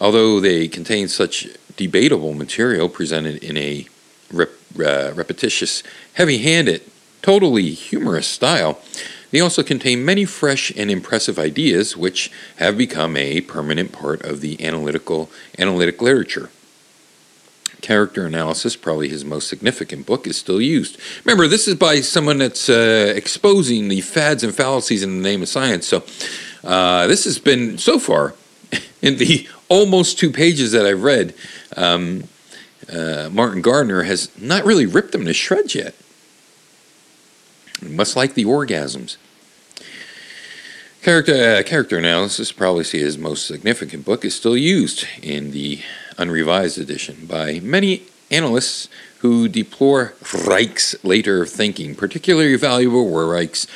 although 0.00 0.38
they 0.38 0.68
contain 0.68 1.08
such 1.08 1.48
debatable 1.76 2.32
material 2.32 2.88
presented 2.88 3.42
in 3.42 3.56
a 3.56 3.86
rep, 4.32 4.50
uh, 4.78 5.12
repetitious, 5.12 5.82
heavy 6.14 6.38
handed, 6.38 6.80
totally 7.22 7.70
humorous 7.70 8.28
style. 8.28 8.80
They 9.32 9.40
also 9.40 9.64
contain 9.64 10.04
many 10.04 10.24
fresh 10.24 10.72
and 10.76 10.92
impressive 10.92 11.40
ideas 11.40 11.96
which 11.96 12.30
have 12.56 12.78
become 12.78 13.16
a 13.16 13.40
permanent 13.40 13.90
part 13.90 14.22
of 14.22 14.40
the 14.40 14.64
analytical 14.64 15.28
analytic 15.58 16.00
literature. 16.00 16.50
Character 17.84 18.24
Analysis, 18.24 18.76
probably 18.76 19.10
his 19.10 19.26
most 19.26 19.46
significant 19.46 20.06
book, 20.06 20.26
is 20.26 20.38
still 20.38 20.58
used. 20.58 20.98
Remember, 21.26 21.46
this 21.46 21.68
is 21.68 21.74
by 21.74 22.00
someone 22.00 22.38
that's 22.38 22.70
uh, 22.70 23.12
exposing 23.14 23.88
the 23.88 24.00
fads 24.00 24.42
and 24.42 24.54
fallacies 24.54 25.02
in 25.02 25.18
the 25.18 25.22
name 25.22 25.42
of 25.42 25.48
science. 25.50 25.86
So, 25.86 26.02
uh, 26.64 27.06
this 27.08 27.24
has 27.24 27.38
been 27.38 27.76
so 27.76 27.98
far 27.98 28.34
in 29.02 29.18
the 29.18 29.46
almost 29.68 30.18
two 30.18 30.30
pages 30.30 30.72
that 30.72 30.86
I've 30.86 31.02
read. 31.02 31.34
Um, 31.76 32.24
uh, 32.90 33.28
Martin 33.30 33.60
Gardner 33.60 34.04
has 34.04 34.30
not 34.38 34.64
really 34.64 34.86
ripped 34.86 35.12
them 35.12 35.26
to 35.26 35.34
shreds 35.34 35.74
yet. 35.74 35.94
Much 37.82 38.16
like 38.16 38.32
the 38.32 38.46
orgasms. 38.46 39.18
Character, 41.02 41.34
uh, 41.34 41.62
character 41.64 41.98
analysis, 41.98 42.50
probably 42.50 42.84
his 42.84 43.18
most 43.18 43.46
significant 43.46 44.06
book, 44.06 44.24
is 44.24 44.34
still 44.34 44.56
used 44.56 45.06
in 45.20 45.50
the 45.50 45.82
unrevised 46.18 46.78
edition 46.78 47.26
by 47.26 47.60
many 47.60 48.02
analysts 48.30 48.88
who 49.18 49.48
deplore 49.48 50.14
Reich's 50.46 50.94
later 51.04 51.46
thinking. 51.46 51.94
Particularly 51.94 52.56
valuable 52.56 53.08
were 53.08 53.28
Reich's 53.28 53.66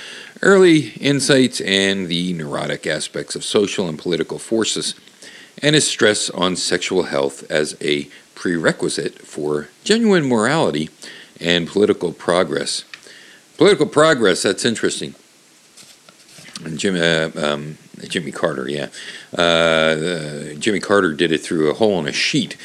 early 0.42 0.90
insights 1.00 1.60
and 1.60 2.08
the 2.08 2.32
neurotic 2.32 2.86
aspects 2.86 3.34
of 3.34 3.44
social 3.44 3.88
and 3.88 3.98
political 3.98 4.38
forces, 4.38 4.94
and 5.62 5.74
his 5.74 5.88
stress 5.88 6.30
on 6.30 6.54
sexual 6.54 7.04
health 7.04 7.50
as 7.50 7.76
a 7.80 8.08
prerequisite 8.34 9.18
for 9.20 9.68
genuine 9.84 10.28
morality 10.28 10.90
and 11.40 11.66
political 11.66 12.12
progress. 12.12 12.84
Political 13.56 13.86
progress, 13.86 14.42
that's 14.42 14.64
interesting. 14.64 15.14
Jimmy, 16.76 17.00
uh, 17.00 17.30
um, 17.36 17.78
Jimmy 18.06 18.32
Carter, 18.32 18.68
yeah. 18.68 18.88
Uh, 19.36 19.42
uh, 19.42 20.54
Jimmy 20.54 20.80
Carter 20.80 21.12
did 21.12 21.32
it 21.32 21.38
through 21.38 21.70
a 21.70 21.74
hole 21.74 21.98
in 21.98 22.06
a 22.06 22.12
sheet. 22.12 22.56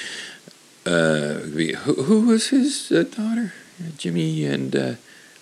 Uh, 0.86 1.36
who, 1.36 1.94
who, 2.04 2.28
was 2.28 2.50
his 2.50 2.92
uh, 2.92 3.04
daughter? 3.04 3.54
Jimmy 3.98 4.46
and 4.46 4.76
uh, 4.76 4.94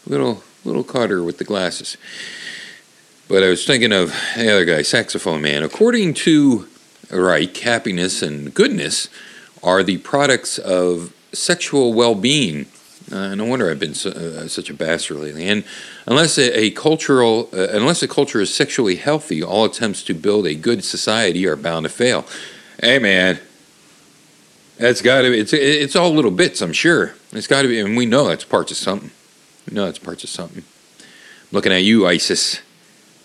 little 0.05 0.43
little 0.63 0.83
Carter 0.83 1.23
with 1.23 1.37
the 1.37 1.43
glasses. 1.43 1.97
But 3.27 3.43
I 3.43 3.49
was 3.49 3.65
thinking 3.65 3.91
of 3.91 4.13
the 4.35 4.51
other 4.51 4.65
guy, 4.65 4.81
saxophone 4.81 5.41
man. 5.41 5.63
According 5.63 6.13
to 6.15 6.67
Reich, 7.09 7.57
happiness 7.57 8.21
and 8.21 8.53
goodness 8.53 9.09
are 9.63 9.83
the 9.83 9.97
products 9.99 10.57
of 10.57 11.13
sexual 11.31 11.93
well-being 11.93 12.65
uh, 13.11 13.35
no 13.35 13.45
wonder 13.45 13.69
I've 13.69 13.79
been 13.79 13.93
so, 13.93 14.09
uh, 14.09 14.47
such 14.47 14.69
a 14.69 14.73
bastard 14.73 15.17
lately. 15.17 15.47
And 15.47 15.63
unless 16.05 16.37
a, 16.37 16.59
a 16.59 16.71
cultural, 16.71 17.49
uh, 17.53 17.67
unless 17.71 18.01
a 18.01 18.07
culture 18.07 18.39
is 18.39 18.53
sexually 18.53 18.95
healthy, 18.95 19.43
all 19.43 19.65
attempts 19.65 20.03
to 20.03 20.13
build 20.13 20.45
a 20.47 20.55
good 20.55 20.83
society 20.83 21.45
are 21.47 21.55
bound 21.55 21.85
to 21.85 21.89
fail. 21.89 22.25
Hey, 22.81 22.99
man, 22.99 23.39
that's 24.77 25.01
got 25.01 25.21
to 25.21 25.29
be. 25.29 25.39
It's 25.39 25.53
it's 25.53 25.95
all 25.95 26.11
little 26.11 26.31
bits, 26.31 26.61
I'm 26.61 26.73
sure. 26.73 27.13
It's 27.31 27.47
got 27.47 27.61
to 27.61 27.67
be, 27.67 27.79
and 27.79 27.95
we 27.95 28.05
know 28.05 28.27
that's 28.27 28.43
parts 28.43 28.71
of 28.71 28.77
something. 28.77 29.11
We 29.69 29.75
know 29.75 29.85
that's 29.85 29.99
parts 29.99 30.23
of 30.23 30.29
something. 30.29 30.63
I'm 30.99 31.05
looking 31.51 31.71
at 31.71 31.83
you, 31.83 32.07
ISIS. 32.07 32.61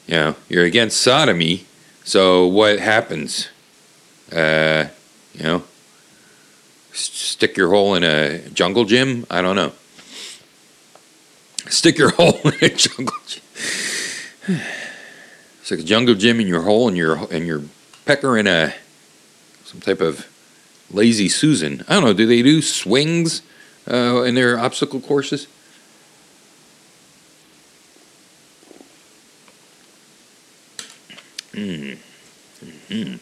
You 0.07 0.15
know, 0.15 0.37
you're 0.49 0.65
against 0.65 1.01
sodomy, 1.01 1.67
so 2.05 2.47
what 2.47 2.79
happens? 2.79 3.49
Uh, 4.31 4.87
you 5.35 5.43
know, 5.43 5.63
stick 6.97 7.57
your 7.57 7.71
hole 7.71 7.95
in 7.95 8.05
a 8.05 8.49
jungle 8.51 8.85
gym? 8.85 9.27
I 9.31 9.43
don't 9.43 9.57
know. 9.57 9.73
Stick 11.69 11.99
your 11.99 12.11
hole 12.19 12.41
in 12.45 12.55
a 12.63 12.69
jungle 12.71 13.17
gym. 13.27 13.43
It's 15.61 15.73
like 15.73 15.81
a 15.81 15.83
jungle 15.83 16.15
gym 16.15 16.39
in 16.39 16.47
your 16.47 16.63
hole 16.63 16.87
and 16.87 16.97
your 16.97 17.27
and 17.33 17.45
your 17.45 17.63
pecker 18.05 18.39
in 18.39 18.47
a 18.47 18.73
some 19.65 19.81
type 19.81 20.01
of 20.01 20.29
lazy 20.93 21.29
Susan. 21.29 21.83
I 21.89 21.95
don't 21.95 22.05
know. 22.05 22.13
Do 22.13 22.25
they 22.25 22.41
do 22.41 22.63
swings 22.63 23.43
uh, 23.91 24.23
in 24.23 24.37
their 24.37 24.61
obstacle 24.61 25.01
courses? 25.01 25.49
Mm. 31.53 31.99
Mm-hmm. 32.65 33.17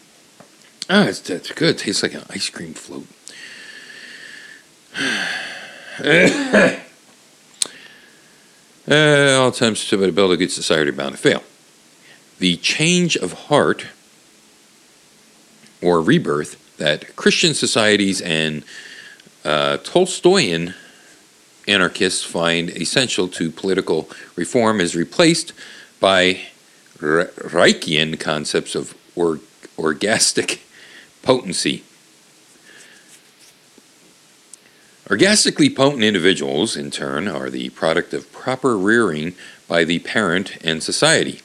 Ah, 0.89 1.07
it's, 1.07 1.21
that's 1.21 1.51
good. 1.51 1.75
It 1.75 1.77
tastes 1.79 2.03
like 2.03 2.13
an 2.13 2.25
ice 2.29 2.49
cream 2.49 2.73
float. 2.73 3.07
Uh, 4.97 6.77
all 9.39 9.47
attempts 9.49 9.89
to 9.89 10.11
build 10.11 10.31
a 10.31 10.37
good 10.37 10.51
society 10.51 10.89
are 10.89 10.93
bound 10.93 11.15
to 11.15 11.17
fail. 11.21 11.43
The 12.39 12.57
change 12.57 13.15
of 13.15 13.33
heart 13.33 13.87
or 15.81 16.01
rebirth 16.01 16.77
that 16.77 17.15
Christian 17.15 17.53
societies 17.53 18.21
and 18.21 18.63
uh, 19.43 19.77
Tolstoyan 19.77 20.73
anarchists 21.67 22.23
find 22.23 22.69
essential 22.69 23.27
to 23.27 23.49
political 23.51 24.09
reform 24.35 24.79
is 24.81 24.95
replaced 24.95 25.53
by 25.99 26.41
Reichian 26.97 28.19
concepts 28.19 28.75
of 28.75 28.95
or- 29.15 29.39
orgastic 29.77 30.61
potency 31.21 31.83
Orgastically 35.07 35.75
potent 35.75 36.03
individuals, 36.03 36.75
in 36.75 36.89
turn, 36.89 37.27
are 37.27 37.51
the 37.51 37.69
product 37.69 38.11
of 38.11 38.31
proper 38.31 38.75
rearing 38.75 39.35
by 39.67 39.83
the 39.83 39.99
parent 39.99 40.57
and 40.63 40.81
society, 40.81 41.41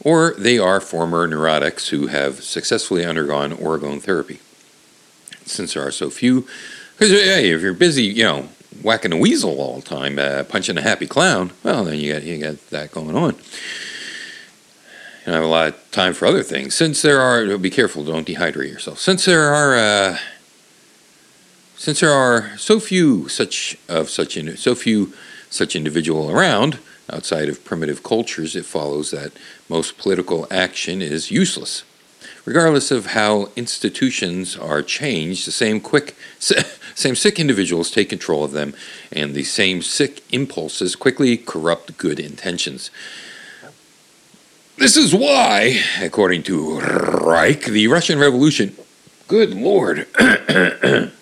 or 0.00 0.34
they 0.38 0.56
are 0.56 0.80
former 0.80 1.26
neurotics 1.26 1.88
who 1.88 2.06
have 2.06 2.44
successfully 2.44 3.04
undergone 3.04 3.50
orgone 3.52 4.00
therapy. 4.00 4.38
Since 5.44 5.74
there 5.74 5.84
are 5.84 5.90
so 5.90 6.10
few, 6.10 6.46
because 6.96 7.10
hey, 7.10 7.50
if 7.50 7.60
you're 7.60 7.74
busy, 7.74 8.04
you 8.04 8.22
know, 8.22 8.48
whacking 8.82 9.12
a 9.12 9.16
weasel 9.16 9.60
all 9.60 9.76
the 9.76 9.82
time, 9.82 10.20
uh, 10.20 10.44
punching 10.44 10.78
a 10.78 10.82
happy 10.82 11.08
clown, 11.08 11.50
well, 11.64 11.84
then 11.84 11.98
you 11.98 12.12
got 12.12 12.22
you 12.22 12.38
got 12.38 12.70
that 12.70 12.92
going 12.92 13.16
on. 13.16 13.34
You 13.34 15.26
don't 15.26 15.34
have 15.34 15.44
a 15.44 15.48
lot 15.48 15.68
of 15.68 15.90
time 15.90 16.14
for 16.14 16.26
other 16.26 16.44
things. 16.44 16.76
Since 16.76 17.02
there 17.02 17.20
are, 17.20 17.58
be 17.58 17.70
careful, 17.70 18.04
don't 18.04 18.26
dehydrate 18.26 18.70
yourself. 18.70 19.00
Since 19.00 19.24
there 19.24 19.52
are 19.52 19.76
uh, 19.76 20.18
since 21.82 21.98
there 21.98 22.12
are 22.12 22.56
so 22.58 22.78
few 22.78 23.28
such 23.28 23.76
of 23.88 24.08
such 24.08 24.36
in, 24.36 24.56
so 24.56 24.72
few 24.72 25.12
such 25.50 25.74
individual 25.74 26.30
around 26.30 26.78
outside 27.10 27.48
of 27.48 27.64
primitive 27.64 28.04
cultures, 28.04 28.54
it 28.54 28.64
follows 28.64 29.10
that 29.10 29.32
most 29.68 29.98
political 29.98 30.46
action 30.48 31.02
is 31.02 31.32
useless. 31.32 31.82
Regardless 32.44 32.92
of 32.92 33.06
how 33.06 33.48
institutions 33.56 34.56
are 34.56 34.80
changed, 34.80 35.44
the 35.44 35.50
same 35.50 35.80
quick, 35.80 36.14
same 36.38 37.16
sick 37.16 37.40
individuals 37.40 37.90
take 37.90 38.10
control 38.10 38.44
of 38.44 38.52
them, 38.52 38.74
and 39.10 39.34
the 39.34 39.42
same 39.42 39.82
sick 39.82 40.22
impulses 40.30 40.94
quickly 40.94 41.36
corrupt 41.36 41.98
good 41.98 42.20
intentions. 42.20 42.92
This 44.76 44.96
is 44.96 45.12
why, 45.12 45.82
according 46.00 46.44
to 46.44 46.78
Reich, 46.78 47.64
the 47.64 47.88
Russian 47.88 48.20
Revolution. 48.20 48.76
Good 49.26 49.52
Lord. 49.52 50.06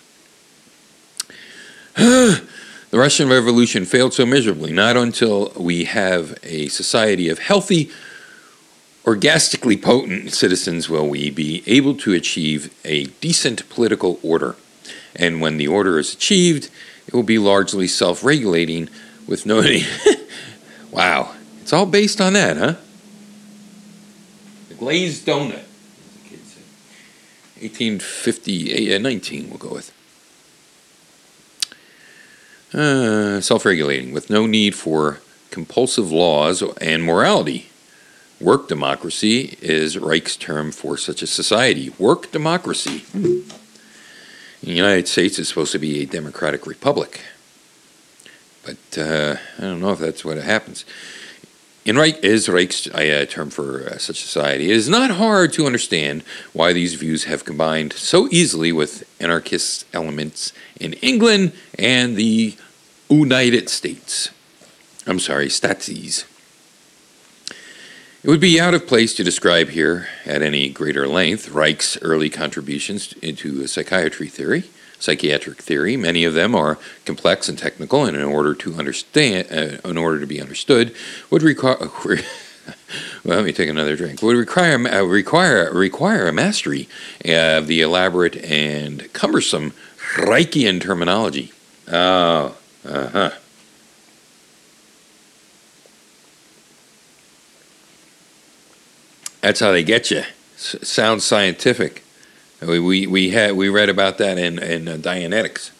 The 2.91 2.99
Russian 2.99 3.29
Revolution 3.29 3.85
failed 3.85 4.13
so 4.13 4.25
miserably. 4.25 4.73
Not 4.73 4.97
until 4.97 5.53
we 5.55 5.85
have 5.85 6.37
a 6.43 6.67
society 6.67 7.29
of 7.29 7.39
healthy, 7.39 7.89
orgastically 9.05 9.81
potent 9.81 10.33
citizens 10.33 10.89
will 10.89 11.07
we 11.07 11.29
be 11.29 11.63
able 11.67 11.95
to 11.95 12.11
achieve 12.13 12.75
a 12.83 13.05
decent 13.21 13.67
political 13.69 14.19
order. 14.21 14.57
And 15.15 15.39
when 15.39 15.55
the 15.55 15.69
order 15.69 15.99
is 15.99 16.13
achieved, 16.13 16.69
it 17.07 17.13
will 17.13 17.23
be 17.23 17.37
largely 17.37 17.87
self 17.87 18.25
regulating 18.25 18.89
with 19.25 19.45
no. 19.45 19.61
wow. 20.91 21.33
It's 21.61 21.71
all 21.71 21.85
based 21.85 22.19
on 22.19 22.33
that, 22.33 22.57
huh? 22.57 22.75
The 24.67 24.75
glazed 24.75 25.25
donut, 25.25 25.53
as 25.53 26.13
the 26.23 26.29
kids 26.29 26.53
say. 26.53 26.61
1850, 27.61 28.95
uh, 28.95 28.99
19, 28.99 29.49
we'll 29.49 29.57
go 29.57 29.73
with. 29.75 29.93
Uh, 32.73 33.41
self 33.41 33.65
regulating, 33.65 34.13
with 34.13 34.29
no 34.29 34.45
need 34.45 34.73
for 34.75 35.19
compulsive 35.49 36.11
laws 36.11 36.63
and 36.79 37.03
morality. 37.03 37.69
Work 38.39 38.69
democracy 38.69 39.57
is 39.61 39.97
Reich's 39.97 40.37
term 40.37 40.71
for 40.71 40.97
such 40.97 41.21
a 41.21 41.27
society. 41.27 41.91
Work 41.99 42.31
democracy. 42.31 43.03
The 43.11 44.71
United 44.71 45.07
States 45.07 45.37
is 45.37 45.49
supposed 45.49 45.73
to 45.73 45.79
be 45.79 46.01
a 46.01 46.05
democratic 46.05 46.65
republic. 46.65 47.21
But 48.63 48.97
uh, 48.97 49.35
I 49.57 49.61
don't 49.61 49.81
know 49.81 49.91
if 49.91 49.99
that's 49.99 50.23
what 50.23 50.37
happens. 50.37 50.85
In 51.83 51.97
Reich 51.97 52.23
is 52.23 52.47
Reich's 52.47 52.87
uh, 52.87 53.25
term 53.27 53.49
for 53.49 53.87
uh, 53.87 53.97
such 53.97 54.21
society. 54.21 54.69
It 54.69 54.77
is 54.77 54.87
not 54.87 55.11
hard 55.11 55.51
to 55.53 55.65
understand 55.65 56.23
why 56.53 56.73
these 56.73 56.93
views 56.93 57.23
have 57.23 57.43
combined 57.43 57.93
so 57.93 58.27
easily 58.29 58.71
with 58.71 59.03
anarchist 59.19 59.85
elements 59.91 60.53
in 60.79 60.93
England 60.93 61.53
and 61.79 62.15
the 62.15 62.55
United 63.09 63.67
States. 63.67 64.29
I'm 65.07 65.17
sorry, 65.17 65.47
Statsies. 65.47 66.25
It 68.23 68.29
would 68.29 68.39
be 68.39 68.59
out 68.59 68.75
of 68.75 68.85
place 68.85 69.15
to 69.15 69.23
describe 69.23 69.69
here 69.69 70.07
at 70.27 70.43
any 70.43 70.69
greater 70.69 71.07
length 71.07 71.49
Reich's 71.49 71.97
early 72.03 72.29
contributions 72.29 73.13
into 73.13 73.65
psychiatry 73.65 74.27
theory, 74.27 74.65
psychiatric 75.01 75.61
theory. 75.61 75.97
Many 75.97 76.23
of 76.23 76.33
them 76.33 76.55
are 76.55 76.77
complex 77.05 77.49
and 77.49 77.57
technical, 77.57 78.05
and 78.05 78.15
in 78.15 78.23
order 78.23 78.53
to 78.55 78.75
understand, 78.75 79.47
uh, 79.51 79.87
in 79.87 79.97
order 79.97 80.19
to 80.19 80.27
be 80.27 80.39
understood, 80.39 80.95
would 81.29 81.43
require. 81.43 81.77
well, 82.05 83.37
let 83.37 83.43
me 83.45 83.51
take 83.51 83.69
another 83.69 83.97
drink. 83.97 84.21
Would 84.21 84.37
require 84.37 84.75
uh, 84.75 85.03
require 85.03 85.73
require 85.73 86.27
a 86.27 86.33
mastery 86.33 86.87
of 87.25 87.67
the 87.67 87.81
elaborate 87.81 88.37
and 88.37 89.11
cumbersome 89.13 89.73
Reichian 90.15 90.79
terminology. 90.79 91.51
Oh, 91.87 92.55
uh 92.85 93.07
huh. 93.09 93.31
That's 99.41 99.59
how 99.59 99.71
they 99.71 99.83
get 99.83 100.11
you. 100.11 100.23
S- 100.55 100.75
sounds 100.83 101.25
scientific. 101.25 102.03
We 102.61 102.79
we 102.79 103.07
we 103.07 103.29
had 103.31 103.55
we 103.55 103.69
read 103.69 103.89
about 103.89 104.19
that 104.19 104.37
in 104.37 104.59
in 104.59 104.87
uh, 104.87 104.97
Dianetics. 104.97 105.71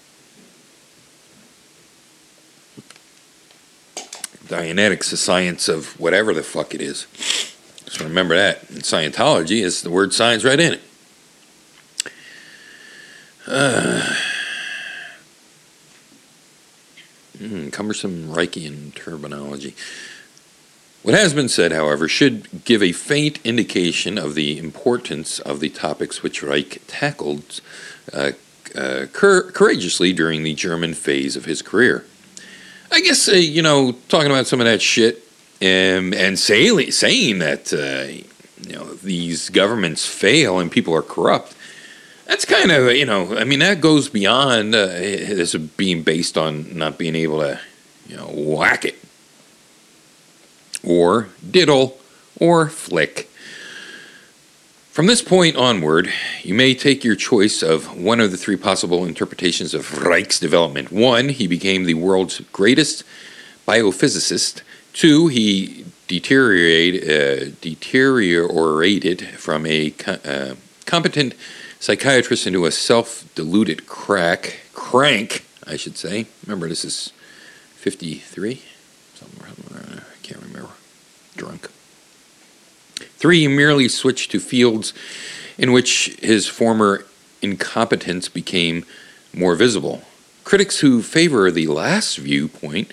Dianetics, 4.46 5.12
the 5.12 5.17
science 5.17 5.70
of 5.70 6.00
whatever 6.00 6.34
the 6.34 6.41
fuck 6.44 6.74
it 6.74 6.82
is. 6.82 7.06
So 7.88 8.04
remember 8.04 8.36
that. 8.36 8.67
And 8.70 8.80
Scientology 8.80 9.62
is 9.62 9.82
the 9.84 9.91
word 9.91 10.13
science 10.13 10.44
right 10.44 10.60
in 10.60 10.74
it. 10.74 10.82
Uh, 13.48 14.02
mm, 17.38 17.72
cumbersome 17.72 18.28
Reichian 18.28 18.94
terminology. 18.96 19.76
What 21.04 21.16
has 21.16 21.34
been 21.34 21.50
said, 21.50 21.72
however, 21.72 22.08
should 22.08 22.64
give 22.64 22.84
a 22.84 22.92
faint 22.92 23.40
indication 23.44 24.20
of 24.20 24.36
the 24.36 24.60
importance 24.60 25.40
of 25.40 25.60
the 25.60 25.70
topics 25.70 26.22
which 26.22 26.44
Reich 26.44 26.80
tackled 26.86 27.60
uh, 28.14 28.34
uh, 28.76 29.08
cur- 29.12 29.50
courageously 29.50 30.14
during 30.14 30.44
the 30.44 30.54
German 30.54 30.94
phase 30.94 31.36
of 31.36 31.46
his 31.46 31.64
career. 31.64 32.06
I 32.92 33.02
guess, 33.02 33.28
uh, 33.28 33.32
you 33.32 33.64
know, 33.64 33.94
talking 34.10 34.30
about 34.30 34.46
some 34.46 34.62
of 34.62 34.68
that 34.68 34.82
shit 34.82 35.24
um, 35.60 36.14
and 36.14 36.38
say, 36.38 36.92
saying 36.92 37.40
that, 37.40 37.74
uh, 37.74 38.24
you 38.68 38.76
know, 38.76 38.94
these 38.94 39.50
governments 39.50 40.06
fail 40.06 40.60
and 40.60 40.72
people 40.72 40.94
are 40.94 41.02
corrupt, 41.02 41.56
that's 42.28 42.46
kind 42.46 42.72
of, 42.72 42.92
you 42.92 43.06
know, 43.06 43.36
I 43.36 43.44
mean, 43.44 43.60
that 43.60 43.82
goes 43.82 44.08
beyond 44.08 44.76
uh, 44.76 44.86
this 44.86 45.56
being 45.56 46.04
based 46.04 46.38
on 46.38 46.78
not 46.78 47.00
being 47.00 47.16
able 47.16 47.40
to, 47.40 47.60
you 48.08 48.18
know, 48.18 48.28
whack 48.28 48.86
it 48.86 49.01
or 50.84 51.30
diddle, 51.50 51.98
or 52.39 52.70
flick. 52.70 53.30
From 54.91 55.06
this 55.06 55.22
point 55.22 55.56
onward, 55.56 56.12
you 56.44 56.54
may 56.54 56.74
take 56.76 57.06
your 57.06 57.15
choice 57.15 57.63
of 57.63 57.98
one 57.98 58.20
of 58.20 58.32
the 58.32 58.38
three 58.38 58.58
possible 58.58 59.06
interpretations 59.06 59.74
of 59.74 60.04
Reich's 60.04 60.38
development. 60.39 60.91
One, 60.91 61.30
he 61.30 61.48
became 61.48 61.86
the 61.86 61.94
world's 61.94 62.41
greatest 62.52 63.06
biophysicist. 63.65 64.62
Two, 64.91 65.28
he 65.28 65.86
deteriorated, 66.08 67.04
uh, 67.04 67.56
deteriorated 67.62 69.28
from 69.30 69.65
a 69.65 69.94
uh, 70.06 70.56
competent 70.86 71.36
psychiatrist 71.80 72.46
into 72.46 72.65
a 72.65 72.72
self-deluded 72.72 73.88
crack, 73.88 74.60
crank, 74.74 75.46
I 75.65 75.78
should 75.78 75.96
say. 75.96 76.26
Remember, 76.46 76.67
this 76.67 76.84
is 76.84 77.13
53? 77.76 78.62
Somewhere, 79.15 79.41
can't 79.41 79.44
remember. 79.44 79.51
Drunk. 81.36 81.70
Three, 83.17 83.39
he 83.41 83.48
merely 83.48 83.88
switched 83.88 84.32
to 84.32 84.39
fields 84.39 84.94
in 85.58 85.72
which 85.72 86.17
his 86.22 86.48
former 86.48 87.06
incompetence 87.41 88.30
became 88.30 88.86
more 89.34 89.56
visible. 89.56 90.04
Critics 90.44 90.80
who 90.80 91.02
favor 91.02 91.52
the 91.52 91.67
last 91.67 92.17
viewpoint 92.17 92.91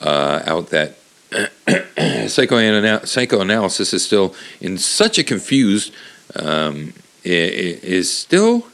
uh, 0.00 0.42
out 0.44 0.70
that 0.70 0.96
psychoanalysis 2.28 3.94
is 3.94 4.04
still 4.04 4.34
in 4.60 4.78
such 4.78 5.18
a 5.18 5.24
confused 5.24 5.92
um, 6.36 6.92
is 7.24 8.12
still 8.12 8.66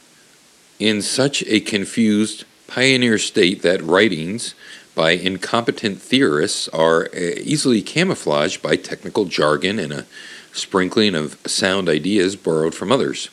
in 0.79 1.01
such 1.01 1.43
a 1.47 1.59
confused 1.59 2.45
pioneer 2.67 3.17
state 3.17 3.61
that 3.61 3.81
writings 3.81 4.53
by 4.97 5.11
incompetent 5.11 6.01
theorists 6.01 6.67
are 6.69 7.03
uh, 7.13 7.19
easily 7.43 7.83
camouflaged 7.83 8.63
by 8.63 8.75
technical 8.75 9.25
jargon 9.25 9.77
and 9.77 9.93
a 9.93 10.07
sprinkling 10.51 11.13
of 11.13 11.37
sound 11.45 11.87
ideas 11.87 12.35
borrowed 12.35 12.73
from 12.73 12.91
others. 12.91 13.29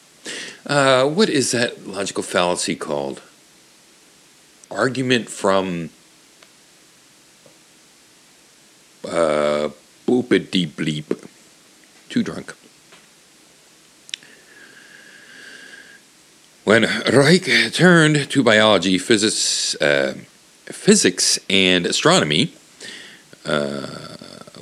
Uh, 0.66 1.06
what 1.08 1.30
is 1.30 1.52
that 1.52 1.86
logical 1.86 2.22
fallacy 2.22 2.76
called? 2.76 3.22
Argument 4.70 5.30
from 5.30 5.88
uh, 9.06 9.70
boopity 10.06 10.68
bleep. 10.68 11.26
Too 12.10 12.22
drunk. 12.22 12.54
When 16.64 16.82
Reich 17.10 17.72
turned 17.72 18.30
to 18.30 18.42
biology, 18.42 18.98
physics, 18.98 19.74
uh, 19.76 20.14
physics 20.66 21.38
and 21.48 21.86
astronomy, 21.86 22.52
uh, 23.44 23.86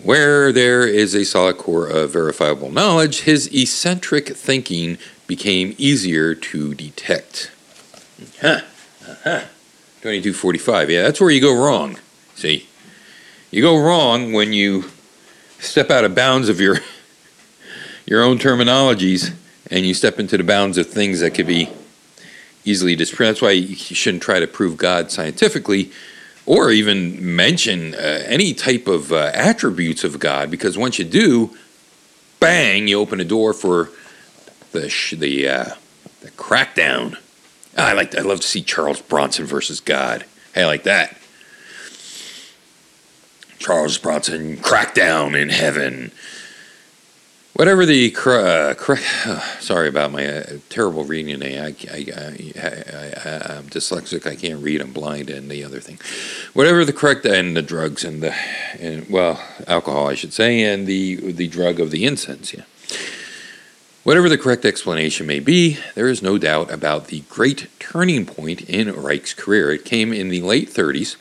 where 0.03 0.53
there 0.53 0.87
is 0.87 1.15
a 1.15 1.25
solid 1.25 1.59
core 1.59 1.87
of 1.87 2.12
verifiable 2.12 2.71
knowledge, 2.71 3.21
his 3.21 3.47
eccentric 3.55 4.37
thinking 4.37 4.99
became 5.27 5.75
easier 5.79 6.35
to 6.35 6.75
detect. 6.75 7.51
Huh. 8.41 8.61
Uh-huh. 9.09 9.41
2245. 10.03 10.91
Yeah, 10.91 11.03
that's 11.03 11.21
where 11.21 11.31
you 11.31 11.41
go 11.41 11.55
wrong. 11.55 11.99
See? 12.35 12.69
You 13.51 13.62
go 13.62 13.79
wrong 13.79 14.33
when 14.33 14.53
you 14.53 14.91
step 15.59 15.91
out 15.91 16.05
of 16.05 16.15
bounds 16.15 16.49
of 16.49 16.61
your 16.61 16.79
your 18.07 18.23
own 18.23 18.38
terminologies 18.38 19.33
and 19.71 19.87
you 19.87 19.95
step 19.95 20.19
into 20.19 20.37
the 20.37 20.45
bounds 20.45 20.77
of 20.77 20.88
things 20.88 21.21
that 21.21 21.33
could 21.33 21.47
be 21.47 21.71
easily 22.64 22.94
disproved. 22.94 23.31
That's 23.31 23.42
why 23.42 23.51
you 23.53 23.75
shouldn't 23.75 24.22
try 24.22 24.40
to 24.40 24.46
prove 24.46 24.77
God 24.77 25.11
scientifically 25.11 25.90
or 26.46 26.70
even 26.70 27.37
mention 27.37 27.94
uh, 27.94 28.25
any 28.27 28.53
type 28.55 28.87
of 28.88 29.12
uh, 29.12 29.31
attributes 29.35 30.05
of 30.05 30.18
God, 30.18 30.51
because 30.51 30.77
once 30.77 30.98
you 30.98 31.05
do, 31.05 31.57
bang, 32.40 32.88
you 32.88 32.98
open 32.98 33.20
a 33.20 33.25
door 33.25 33.53
for 33.53 33.90
the 34.72 34.88
sh- 34.88 35.14
the 35.16 35.48
uh, 35.48 35.75
the 36.20 36.31
crackdown. 36.33 37.16
I 37.77 37.92
like. 37.92 38.16
I 38.16 38.22
love 38.22 38.40
to 38.40 38.46
see 38.46 38.62
Charles 38.62 39.01
Bronson 39.01 39.46
versus 39.46 39.81
God. 39.81 40.25
Hey, 40.55 40.62
I 40.62 40.66
like 40.66 40.83
that. 40.83 41.16
Charles 43.59 43.96
Bronson 43.96 44.57
crackdown 44.57 45.40
in 45.40 45.48
heaven. 45.48 46.11
Whatever 47.55 47.85
the 47.85 48.11
cor- 48.12 48.38
uh, 48.38 48.75
sorry 49.61 49.88
about 49.88 50.11
my 50.11 50.27
uh, 50.27 50.45
terrible 50.71 51.05
reading 51.05 51.38
today. 51.38 51.61
I, 51.61 51.67
I, 51.93 51.99
I, 53.29 53.57
am 53.59 53.69
dyslexic. 53.69 54.27
I 54.27 54.37
can't 54.37 54.62
read. 54.62 54.81
I'm 54.81 54.93
blind, 54.93 55.29
and 55.29 55.51
the 55.51 55.62
other 55.62 55.79
thing. 55.79 55.99
Whatever 56.55 56.87
the 56.87 56.95
correct 56.95 57.27
and 57.27 57.55
the 57.55 57.61
drugs 57.61 58.05
and 58.05 58.23
the 58.23 58.35
and 58.81 59.09
well 59.11 59.43
alcohol, 59.67 60.09
I 60.09 60.15
should 60.15 60.33
say, 60.33 60.62
and 60.62 60.87
the 60.87 61.33
the 61.33 61.47
drug 61.47 61.79
of 61.79 61.91
the 61.91 62.07
incense. 62.07 62.55
Yeah. 62.55 62.65
Whatever 64.03 64.31
the 64.31 64.38
correct 64.38 64.65
explanation 64.65 65.27
may 65.27 65.38
be, 65.38 65.79
there 65.95 66.09
is 66.09 66.23
no 66.23 66.38
doubt 66.38 66.73
about 66.73 67.09
the 67.09 67.21
great 67.29 67.69
turning 67.79 68.25
point 68.25 68.62
in 68.62 68.91
Reich's 68.91 69.35
career. 69.35 69.71
It 69.71 69.85
came 69.85 70.12
in 70.12 70.29
the 70.29 70.41
late 70.41 70.71
30s 70.71 71.17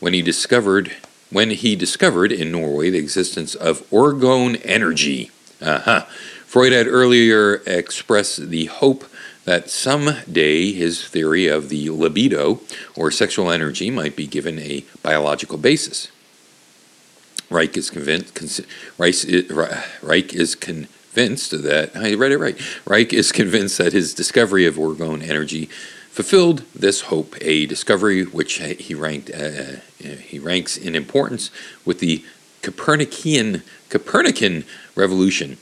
when 0.00 0.12
he 0.12 0.22
discovered 0.22 0.96
when 1.30 1.50
he 1.50 1.76
discovered 1.76 2.32
in 2.32 2.50
Norway 2.50 2.90
the 2.90 2.98
existence 2.98 3.54
of 3.54 3.88
orgone 3.90 4.60
energy 4.64 5.30
uh-huh. 5.60 6.02
Freud 6.46 6.72
had 6.72 6.86
earlier 6.86 7.56
expressed 7.66 8.48
the 8.48 8.66
hope 8.66 9.04
that 9.44 9.70
someday 9.70 10.72
his 10.72 11.06
theory 11.06 11.46
of 11.46 11.68
the 11.68 11.88
libido, 11.90 12.60
or 12.94 13.10
sexual 13.10 13.50
energy, 13.50 13.90
might 13.90 14.14
be 14.14 14.26
given 14.26 14.58
a 14.58 14.84
biological 15.02 15.56
basis. 15.56 16.08
Reich 17.50 17.76
is 17.76 17.90
convinced. 17.90 18.60
Reich 18.98 20.34
is 20.34 20.54
convinced 20.54 21.62
that 21.62 21.96
I 21.96 22.14
read 22.14 22.32
it 22.32 22.38
right. 22.38 22.60
Reich 22.86 23.12
is 23.12 23.32
convinced 23.32 23.78
that 23.78 23.94
his 23.94 24.12
discovery 24.12 24.66
of 24.66 24.74
orgone 24.74 25.26
energy 25.26 25.66
fulfilled 26.10 26.64
this 26.74 27.02
hope, 27.02 27.36
a 27.40 27.64
discovery 27.66 28.24
which 28.24 28.54
he 28.54 28.94
ranked 28.94 29.30
uh, 29.30 29.76
he 29.98 30.38
ranks 30.38 30.76
in 30.76 30.94
importance 30.94 31.50
with 31.84 32.00
the 32.00 32.24
Copernican 32.60 33.62
Copernican 33.88 34.64
revolution, 34.98 35.56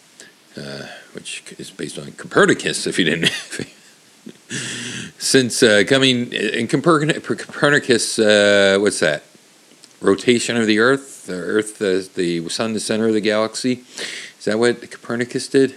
uh, 0.56 0.86
which 1.12 1.44
is 1.58 1.70
based 1.70 1.98
on 1.98 2.10
Copernicus. 2.12 2.86
If 2.86 2.98
you 2.98 3.04
didn't, 3.04 3.30
since 5.18 5.62
uh, 5.62 5.84
coming 5.86 6.32
in 6.32 6.66
Copernicus, 6.66 8.18
uh, 8.18 8.78
what's 8.80 9.00
that? 9.00 9.22
Rotation 10.00 10.56
of 10.56 10.66
the 10.66 10.78
Earth, 10.78 11.26
the 11.26 11.34
Earth, 11.34 11.78
the 11.78 12.48
Sun, 12.48 12.72
the 12.72 12.80
center 12.80 13.06
of 13.06 13.14
the 13.14 13.20
galaxy. 13.20 13.84
Is 14.38 14.44
that 14.46 14.58
what 14.58 14.90
Copernicus 14.90 15.48
did? 15.48 15.72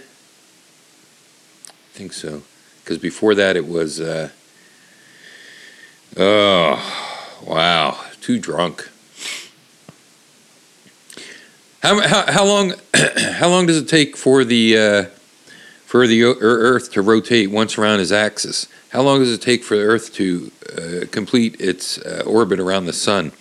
I 1.68 1.92
think 1.92 2.12
so. 2.12 2.42
Because 2.82 2.98
before 2.98 3.34
that, 3.34 3.56
it 3.56 3.66
was. 3.66 4.00
Uh, 4.00 4.30
oh, 6.16 7.38
wow! 7.46 8.00
Too 8.20 8.38
drunk. 8.38 8.90
How, 11.82 12.00
how, 12.06 12.30
how 12.30 12.44
long 12.44 12.74
how 12.94 13.48
long 13.48 13.66
does 13.66 13.78
it 13.78 13.88
take 13.88 14.16
for 14.16 14.44
the 14.44 14.76
uh, 14.76 15.04
for 15.86 16.06
the 16.06 16.22
Earth 16.24 16.92
to 16.92 17.02
rotate 17.02 17.50
once 17.50 17.78
around 17.78 18.00
its 18.00 18.12
axis? 18.12 18.68
How 18.90 19.00
long 19.02 19.20
does 19.20 19.32
it 19.32 19.40
take 19.40 19.64
for 19.64 19.76
the 19.76 19.84
Earth 19.84 20.12
to 20.14 20.52
uh, 20.76 21.06
complete 21.10 21.58
its 21.58 21.98
uh, 21.98 22.22
orbit 22.26 22.60
around 22.60 22.84
the 22.84 22.92
Sun? 22.92 23.32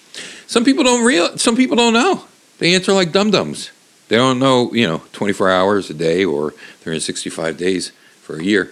Some 0.48 0.64
people 0.64 0.86
don't 0.86 1.04
real. 1.04 1.38
Some 1.38 1.58
people 1.58 1.76
don't 1.76 1.94
know. 1.94 2.24
They 2.60 2.74
answer 2.76 2.94
like 2.94 3.12
dum 3.12 3.30
dums. 3.32 3.72
They 4.08 4.16
don't 4.16 4.40
know. 4.40 4.74
You 4.74 4.88
know, 4.88 5.02
24 5.12 5.52
hours 5.52 5.90
a 5.90 5.94
day 5.94 6.24
or 6.24 6.52
365 6.52 7.58
days 7.58 7.92
for 8.22 8.38
a 8.38 8.44
year. 8.44 8.72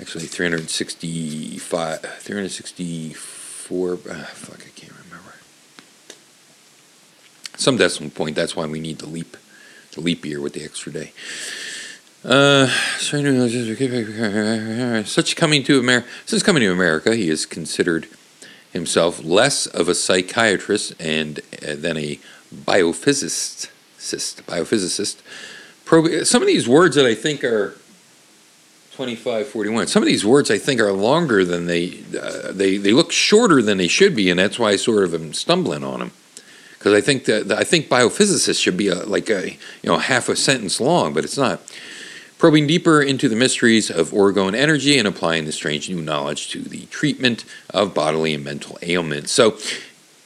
Actually, 0.00 0.26
365, 0.26 2.00
364. 2.00 3.92
Uh, 3.92 3.96
fuck, 3.96 4.71
some 7.62 7.76
decimal 7.76 8.10
point. 8.10 8.36
That's 8.36 8.56
why 8.56 8.66
we 8.66 8.80
need 8.80 8.98
the 8.98 9.08
leap, 9.08 9.36
the 9.92 10.00
leap 10.00 10.24
year 10.24 10.40
with 10.40 10.54
the 10.54 10.64
extra 10.64 10.92
day. 10.92 11.12
Uh, 12.24 12.68
such 15.04 15.34
coming 15.34 15.64
to 15.64 15.80
America. 15.80 16.08
Since 16.26 16.42
coming 16.42 16.60
to 16.60 16.72
America, 16.72 17.16
he 17.16 17.28
has 17.28 17.46
considered 17.46 18.06
himself 18.72 19.24
less 19.24 19.66
of 19.66 19.88
a 19.88 19.94
psychiatrist 19.94 20.94
and 21.00 21.40
uh, 21.66 21.74
than 21.74 21.96
a 21.96 22.20
biophysicist. 22.54 23.70
Biophysicist. 23.98 26.26
Some 26.26 26.42
of 26.42 26.46
these 26.46 26.68
words 26.68 26.96
that 26.96 27.06
I 27.06 27.14
think 27.14 27.44
are 27.44 27.70
2541. 28.92 29.88
Some 29.88 30.02
of 30.02 30.06
these 30.06 30.24
words 30.24 30.50
I 30.50 30.58
think 30.58 30.80
are 30.80 30.92
longer 30.92 31.44
than 31.44 31.66
they 31.66 32.02
uh, 32.18 32.52
they 32.52 32.76
they 32.76 32.92
look 32.92 33.10
shorter 33.10 33.62
than 33.62 33.78
they 33.78 33.88
should 33.88 34.14
be, 34.14 34.30
and 34.30 34.38
that's 34.38 34.60
why 34.60 34.70
I 34.70 34.76
sort 34.76 35.02
of 35.02 35.12
am 35.12 35.32
stumbling 35.32 35.82
on 35.82 35.98
them 35.98 36.12
because 36.82 36.94
I 36.94 37.00
think 37.00 37.26
that 37.26 37.52
I 37.52 37.62
think 37.62 37.88
biophysicists 37.88 38.60
should 38.60 38.76
be 38.76 38.88
a, 38.88 38.96
like 39.06 39.30
a 39.30 39.50
you 39.50 39.58
know 39.84 39.98
half 39.98 40.28
a 40.28 40.34
sentence 40.34 40.80
long, 40.80 41.14
but 41.14 41.24
it's 41.24 41.38
not. 41.38 41.60
Probing 42.38 42.66
deeper 42.66 43.00
into 43.00 43.28
the 43.28 43.36
mysteries 43.36 43.88
of 43.88 44.10
orgone 44.10 44.56
energy 44.56 44.98
and 44.98 45.06
applying 45.06 45.44
the 45.44 45.52
strange 45.52 45.88
new 45.88 46.02
knowledge 46.02 46.48
to 46.48 46.58
the 46.58 46.86
treatment 46.86 47.44
of 47.70 47.94
bodily 47.94 48.34
and 48.34 48.42
mental 48.42 48.80
ailments. 48.82 49.30
So 49.30 49.58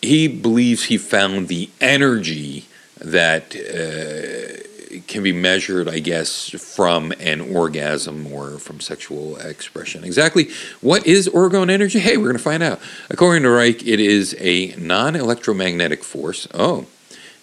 he 0.00 0.26
believes 0.26 0.84
he 0.84 0.96
found 0.96 1.48
the 1.48 1.68
energy 1.78 2.64
that 2.98 3.54
uh, 3.54 4.66
can 5.00 5.22
be 5.22 5.32
measured, 5.32 5.88
I 5.88 5.98
guess, 5.98 6.50
from 6.50 7.12
an 7.20 7.40
orgasm 7.40 8.26
or 8.32 8.58
from 8.58 8.80
sexual 8.80 9.36
expression. 9.36 10.04
Exactly 10.04 10.50
what 10.80 11.06
is 11.06 11.28
orgone 11.28 11.70
energy? 11.70 11.98
Hey, 11.98 12.16
we're 12.16 12.24
going 12.24 12.36
to 12.36 12.42
find 12.42 12.62
out. 12.62 12.80
According 13.10 13.42
to 13.44 13.50
Reich, 13.50 13.86
it 13.86 14.00
is 14.00 14.36
a 14.38 14.74
non 14.76 15.16
electromagnetic 15.16 16.04
force, 16.04 16.48
oh, 16.54 16.86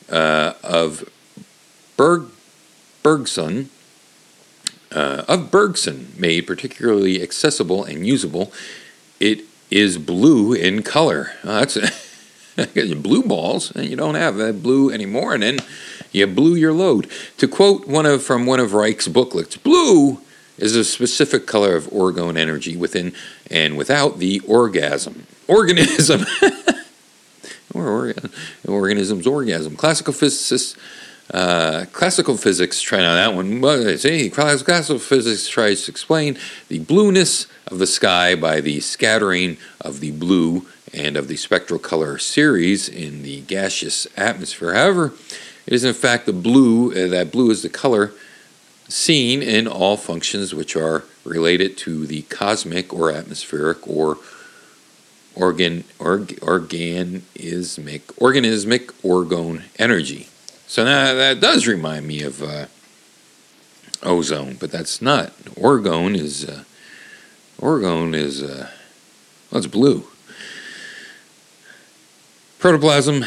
uh, 0.09 0.53
of 0.63 1.09
Berg, 1.97 2.27
Bergson. 3.01 3.69
Uh, 4.91 5.25
of 5.27 5.49
Bergson, 5.49 6.13
made 6.19 6.45
particularly 6.45 7.19
accessible 7.19 7.83
and 7.83 8.05
usable. 8.05 8.53
It 9.19 9.41
is 9.71 9.97
blue 9.97 10.53
in 10.53 10.83
color. 10.83 11.31
Oh, 11.43 11.59
that's 11.59 11.77
blue 12.95 13.23
balls, 13.23 13.71
and 13.75 13.85
you 13.85 13.95
don't 13.95 14.15
have 14.15 14.37
that 14.37 14.61
blue 14.61 14.91
anymore. 14.91 15.33
And 15.33 15.41
then 15.41 15.59
you 16.13 16.27
blew 16.27 16.55
your 16.55 16.73
load. 16.73 17.09
To 17.37 17.47
quote 17.47 17.87
one 17.87 18.05
of 18.05 18.23
from 18.23 18.45
one 18.45 18.59
of 18.59 18.73
Reich's 18.73 19.07
booklets, 19.07 19.57
blue 19.57 20.21
is 20.57 20.75
a 20.75 20.85
specific 20.85 21.45
color 21.45 21.75
of 21.75 21.85
orgone 21.87 22.37
energy 22.37 22.77
within 22.77 23.13
and 23.51 23.75
without 23.75 24.19
the 24.19 24.39
orgasm. 24.41 25.27
Organism. 25.47 26.25
or 27.73 27.87
organ, 27.87 28.31
organism's 28.67 29.27
orgasm. 29.27 29.75
Classical 29.75 30.13
physicists 30.13 30.77
uh, 31.31 31.85
classical 31.93 32.37
physics, 32.37 32.81
try 32.81 33.03
out 33.03 33.15
that 33.15 33.33
one. 33.33 33.97
See, 33.97 34.29
classical 34.29 34.99
physics 34.99 35.47
tries 35.47 35.85
to 35.85 35.91
explain 35.91 36.37
the 36.67 36.79
blueness 36.79 37.47
of 37.67 37.79
the 37.79 37.87
sky 37.87 38.35
by 38.35 38.59
the 38.59 38.81
scattering 38.81 39.57
of 39.79 39.99
the 39.99 40.11
blue 40.11 40.67
and 40.93 41.17
of 41.17 41.27
the 41.27 41.37
spectral 41.37 41.79
color 41.79 42.17
series 42.17 42.89
in 42.89 43.23
the 43.23 43.41
gaseous 43.41 44.05
atmosphere. 44.17 44.73
However, 44.73 45.13
it 45.65 45.73
is 45.73 45.83
in 45.83 45.93
fact 45.93 46.25
the 46.25 46.33
blue, 46.33 46.91
uh, 46.91 47.07
that 47.09 47.31
blue 47.31 47.51
is 47.51 47.61
the 47.61 47.69
color 47.69 48.11
seen 48.87 49.41
in 49.41 49.67
all 49.67 49.97
functions 49.97 50.53
which 50.53 50.75
are 50.75 51.03
related 51.23 51.77
to 51.77 52.05
the 52.05 52.23
cosmic 52.23 52.93
or 52.93 53.11
atmospheric 53.11 53.87
or 53.87 54.17
organ, 55.35 55.83
org, 55.99 56.27
organismic, 56.41 58.01
organismic 58.19 58.91
orgone 59.01 59.63
energy. 59.79 60.27
So 60.67 60.83
now 60.83 61.13
that 61.13 61.39
does 61.39 61.67
remind 61.67 62.07
me 62.07 62.21
of 62.23 62.41
uh, 62.41 62.65
ozone, 64.01 64.57
but 64.59 64.71
that's 64.71 65.01
not. 65.01 65.35
Orgone 65.45 66.15
is, 66.17 66.45
uh, 66.45 66.63
orgone 67.59 68.13
is, 68.13 68.43
uh, 68.43 68.69
well, 69.51 69.59
it's 69.59 69.67
blue. 69.67 70.07
Protoplasm 72.59 73.25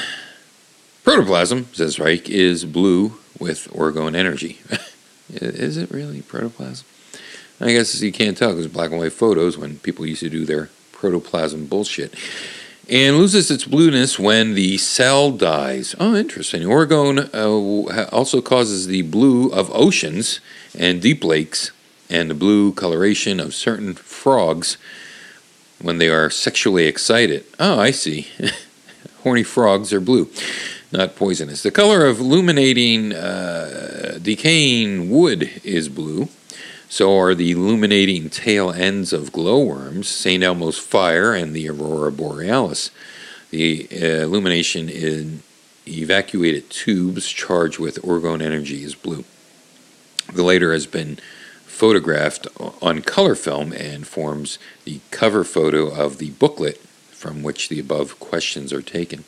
Protoplasm, 1.06 1.68
says 1.72 2.00
Reich, 2.00 2.28
is 2.28 2.64
blue 2.64 3.12
with 3.38 3.68
orgone 3.70 4.16
energy. 4.16 4.58
is 5.30 5.76
it 5.76 5.88
really 5.92 6.20
protoplasm? 6.20 6.84
I 7.60 7.70
guess 7.70 8.02
you 8.02 8.10
can't 8.10 8.36
tell 8.36 8.50
because 8.50 8.66
black 8.66 8.90
and 8.90 8.98
white 8.98 9.12
photos 9.12 9.56
when 9.56 9.78
people 9.78 10.04
used 10.04 10.22
to 10.22 10.28
do 10.28 10.44
their 10.44 10.68
protoplasm 10.90 11.66
bullshit. 11.66 12.12
And 12.90 13.18
loses 13.18 13.52
its 13.52 13.64
blueness 13.64 14.18
when 14.18 14.54
the 14.54 14.78
cell 14.78 15.30
dies. 15.30 15.94
Oh, 16.00 16.16
interesting. 16.16 16.62
Orgone 16.62 17.32
uh, 17.32 18.08
also 18.10 18.40
causes 18.40 18.88
the 18.88 19.02
blue 19.02 19.48
of 19.50 19.70
oceans 19.72 20.40
and 20.76 21.00
deep 21.00 21.22
lakes 21.22 21.70
and 22.10 22.28
the 22.28 22.34
blue 22.34 22.72
coloration 22.72 23.38
of 23.38 23.54
certain 23.54 23.94
frogs 23.94 24.76
when 25.80 25.98
they 25.98 26.08
are 26.08 26.30
sexually 26.30 26.86
excited. 26.86 27.44
Oh, 27.60 27.78
I 27.78 27.92
see. 27.92 28.26
Horny 29.22 29.44
frogs 29.44 29.92
are 29.92 30.00
blue 30.00 30.28
not 30.96 31.14
poisonous. 31.14 31.62
The 31.62 31.70
color 31.70 32.06
of 32.06 32.20
illuminating, 32.20 33.12
uh, 33.12 34.18
decaying 34.22 35.10
wood 35.10 35.50
is 35.62 35.88
blue. 35.88 36.28
So 36.88 37.18
are 37.18 37.34
the 37.34 37.50
illuminating 37.50 38.30
tail 38.30 38.70
ends 38.70 39.12
of 39.12 39.32
glowworms, 39.32 40.08
St. 40.08 40.42
Elmo's 40.42 40.78
fire, 40.78 41.34
and 41.34 41.54
the 41.54 41.68
aurora 41.68 42.12
borealis. 42.12 42.90
The 43.50 43.88
uh, 43.92 44.24
illumination 44.24 44.88
in 44.88 45.42
evacuated 45.86 46.70
tubes 46.70 47.28
charged 47.28 47.78
with 47.78 48.02
orgone 48.02 48.40
energy 48.42 48.82
is 48.82 48.94
blue. 48.94 49.24
The 50.32 50.42
later 50.42 50.72
has 50.72 50.86
been 50.86 51.18
photographed 51.64 52.46
on 52.80 53.02
color 53.02 53.34
film 53.34 53.72
and 53.72 54.06
forms 54.06 54.58
the 54.84 55.00
cover 55.10 55.44
photo 55.44 55.88
of 55.88 56.18
the 56.18 56.30
booklet 56.30 56.80
from 57.26 57.42
which 57.42 57.68
the 57.68 57.80
above 57.80 58.20
questions 58.20 58.72
are 58.72 58.82
taken. 58.82 59.24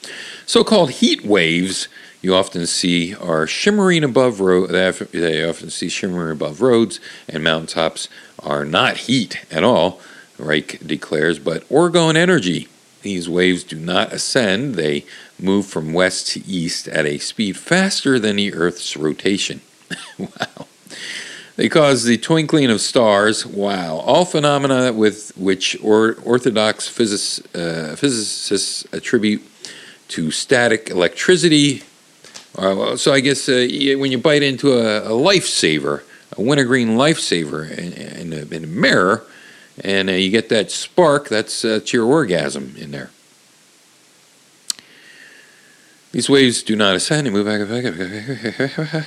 So 0.46 0.62
called 0.62 0.92
heat 0.92 1.24
waves 1.24 1.88
you 2.22 2.34
often 2.34 2.66
see 2.66 3.14
are 3.14 3.46
shimmering 3.46 4.04
above 4.04 4.40
road. 4.40 4.70
They 4.70 5.44
often 5.44 5.70
see 5.70 5.88
shimmering 5.88 6.32
above 6.32 6.60
roads 6.60 7.00
and 7.28 7.42
mountaintops 7.42 8.08
are 8.38 8.64
not 8.64 8.98
heat 8.98 9.44
at 9.50 9.64
all, 9.64 10.00
Reich 10.38 10.78
declares, 10.84 11.38
but 11.38 11.68
orgone 11.68 12.16
energy. 12.16 12.68
These 13.02 13.28
waves 13.28 13.64
do 13.64 13.78
not 13.78 14.12
ascend, 14.12 14.74
they 14.74 15.04
move 15.40 15.66
from 15.66 15.92
west 15.92 16.28
to 16.28 16.44
east 16.46 16.88
at 16.88 17.06
a 17.06 17.18
speed 17.18 17.56
faster 17.56 18.18
than 18.18 18.36
the 18.36 18.52
Earth's 18.52 18.96
rotation. 18.96 19.60
wow. 20.18 20.66
They 21.58 21.68
cause 21.68 22.04
the 22.04 22.16
twinkling 22.18 22.70
of 22.70 22.80
stars. 22.80 23.44
Wow. 23.44 23.96
All 23.96 24.24
phenomena 24.24 24.92
with 24.92 25.32
which 25.36 25.76
or, 25.82 26.14
orthodox 26.22 26.86
physics, 26.86 27.40
uh, 27.52 27.96
physicists 27.98 28.86
attribute 28.92 29.42
to 30.10 30.30
static 30.30 30.88
electricity. 30.88 31.82
Uh, 32.56 32.96
so 32.96 33.12
I 33.12 33.18
guess 33.18 33.48
uh, 33.48 33.66
when 33.98 34.12
you 34.12 34.18
bite 34.18 34.44
into 34.44 34.74
a, 34.74 35.00
a 35.00 35.10
lifesaver, 35.10 36.04
a 36.36 36.40
wintergreen 36.40 36.90
lifesaver 36.90 37.68
in, 37.68 37.92
in, 37.92 38.32
a, 38.32 38.54
in 38.54 38.62
a 38.62 38.68
mirror, 38.68 39.24
and 39.82 40.08
uh, 40.08 40.12
you 40.12 40.30
get 40.30 40.50
that 40.50 40.70
spark, 40.70 41.28
that's, 41.28 41.64
uh, 41.64 41.70
that's 41.70 41.92
your 41.92 42.06
orgasm 42.06 42.76
in 42.78 42.92
there. 42.92 43.10
These 46.12 46.30
waves 46.30 46.62
do 46.62 46.76
not 46.76 46.94
ascend 46.94 47.26
and 47.26 47.34
move 47.34 47.46
back. 47.46 49.06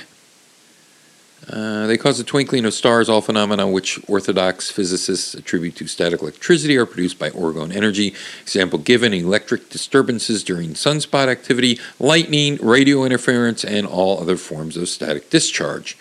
Uh, 1.48 1.86
they 1.86 1.98
cause 1.98 2.18
the 2.18 2.24
twinkling 2.24 2.64
of 2.64 2.72
stars. 2.72 3.08
All 3.08 3.20
phenomena 3.20 3.68
which 3.68 3.98
orthodox 4.08 4.70
physicists 4.70 5.34
attribute 5.34 5.76
to 5.76 5.86
static 5.86 6.22
electricity 6.22 6.76
are 6.76 6.86
produced 6.86 7.18
by 7.18 7.30
orgone 7.30 7.74
energy. 7.74 8.14
Example 8.42 8.78
given 8.78 9.12
electric 9.12 9.68
disturbances 9.68 10.44
during 10.44 10.70
sunspot 10.70 11.28
activity, 11.28 11.80
lightning, 11.98 12.56
radio 12.62 13.04
interference, 13.04 13.64
and 13.64 13.86
all 13.86 14.20
other 14.20 14.36
forms 14.36 14.76
of 14.76 14.88
static 14.88 15.30
discharge. 15.30 15.96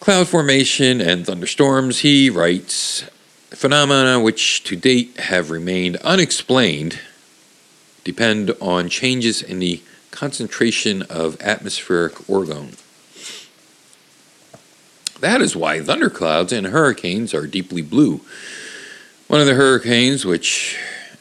Cloud 0.00 0.28
formation 0.28 1.00
and 1.00 1.26
thunderstorms, 1.26 2.00
he 2.00 2.30
writes, 2.30 3.04
phenomena 3.50 4.20
which 4.20 4.62
to 4.64 4.76
date 4.76 5.18
have 5.18 5.50
remained 5.50 5.96
unexplained 5.96 7.00
depend 8.04 8.50
on 8.60 8.88
changes 8.88 9.42
in 9.42 9.58
the 9.58 9.82
concentration 10.10 11.02
of 11.02 11.40
atmospheric 11.40 12.14
orgone. 12.26 12.79
That 15.20 15.42
is 15.42 15.54
why 15.54 15.80
thunderclouds 15.80 16.52
and 16.52 16.68
hurricanes 16.68 17.34
are 17.34 17.46
deeply 17.46 17.82
blue. 17.82 18.22
One 19.28 19.40
of 19.40 19.46
the 19.46 19.54
hurricanes, 19.54 20.24
which, 20.24 20.78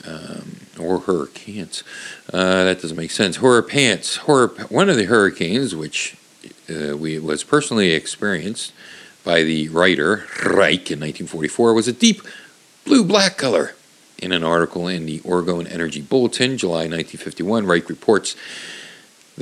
um, 0.08 0.62
or 0.80 1.00
hurricanes, 1.00 1.84
uh, 2.32 2.64
that 2.64 2.82
doesn't 2.82 2.96
make 2.98 3.12
sense. 3.12 3.36
Horror 3.38 3.62
pants. 3.62 4.18
Horror, 4.18 4.48
one 4.70 4.90
of 4.90 4.96
the 4.96 5.06
hurricanes, 5.06 5.76
which 5.76 6.16
uh, 6.70 6.96
we 6.96 7.20
was 7.20 7.44
personally 7.44 7.92
experienced 7.92 8.74
by 9.26 9.44
the 9.44 9.68
writer 9.70 10.26
Reich 10.46 10.90
in 10.92 11.00
1944, 11.00 11.74
was 11.74 11.88
a 11.88 11.94
deep 11.94 12.22
blue 12.86 13.04
black 13.04 13.38
color. 13.38 13.76
In 14.18 14.32
an 14.32 14.44
article 14.44 14.88
in 14.88 15.06
the 15.06 15.20
Orgone 15.20 15.72
Energy 15.72 16.02
Bulletin, 16.02 16.58
July 16.58 16.88
1951, 16.88 17.66
Reich 17.66 17.88
reports 17.88 18.36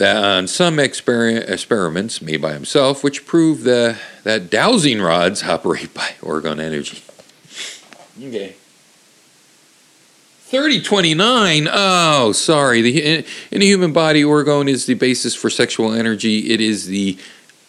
on 0.02 0.48
some 0.48 0.78
exper- 0.78 1.50
experiments 1.50 2.22
made 2.22 2.42
by 2.42 2.54
himself, 2.54 3.04
which 3.04 3.26
prove 3.26 3.64
the, 3.64 3.98
that 4.24 4.50
dowsing 4.50 5.02
rods 5.02 5.44
operate 5.48 5.94
by 5.94 6.16
orgone 6.22 6.60
energy. 6.60 7.02
Okay. 8.20 8.56
3029. 10.48 11.68
Oh, 11.70 12.32
sorry. 12.32 12.82
The, 12.82 13.04
in, 13.04 13.26
in 13.52 13.60
the 13.60 13.66
human 13.66 13.92
body, 13.92 14.24
orgone 14.24 14.70
is 14.70 14.86
the 14.86 14.94
basis 14.94 15.36
for 15.36 15.50
sexual 15.50 15.92
energy. 15.92 16.52
It 16.52 16.62
is 16.62 16.86
the 16.86 17.18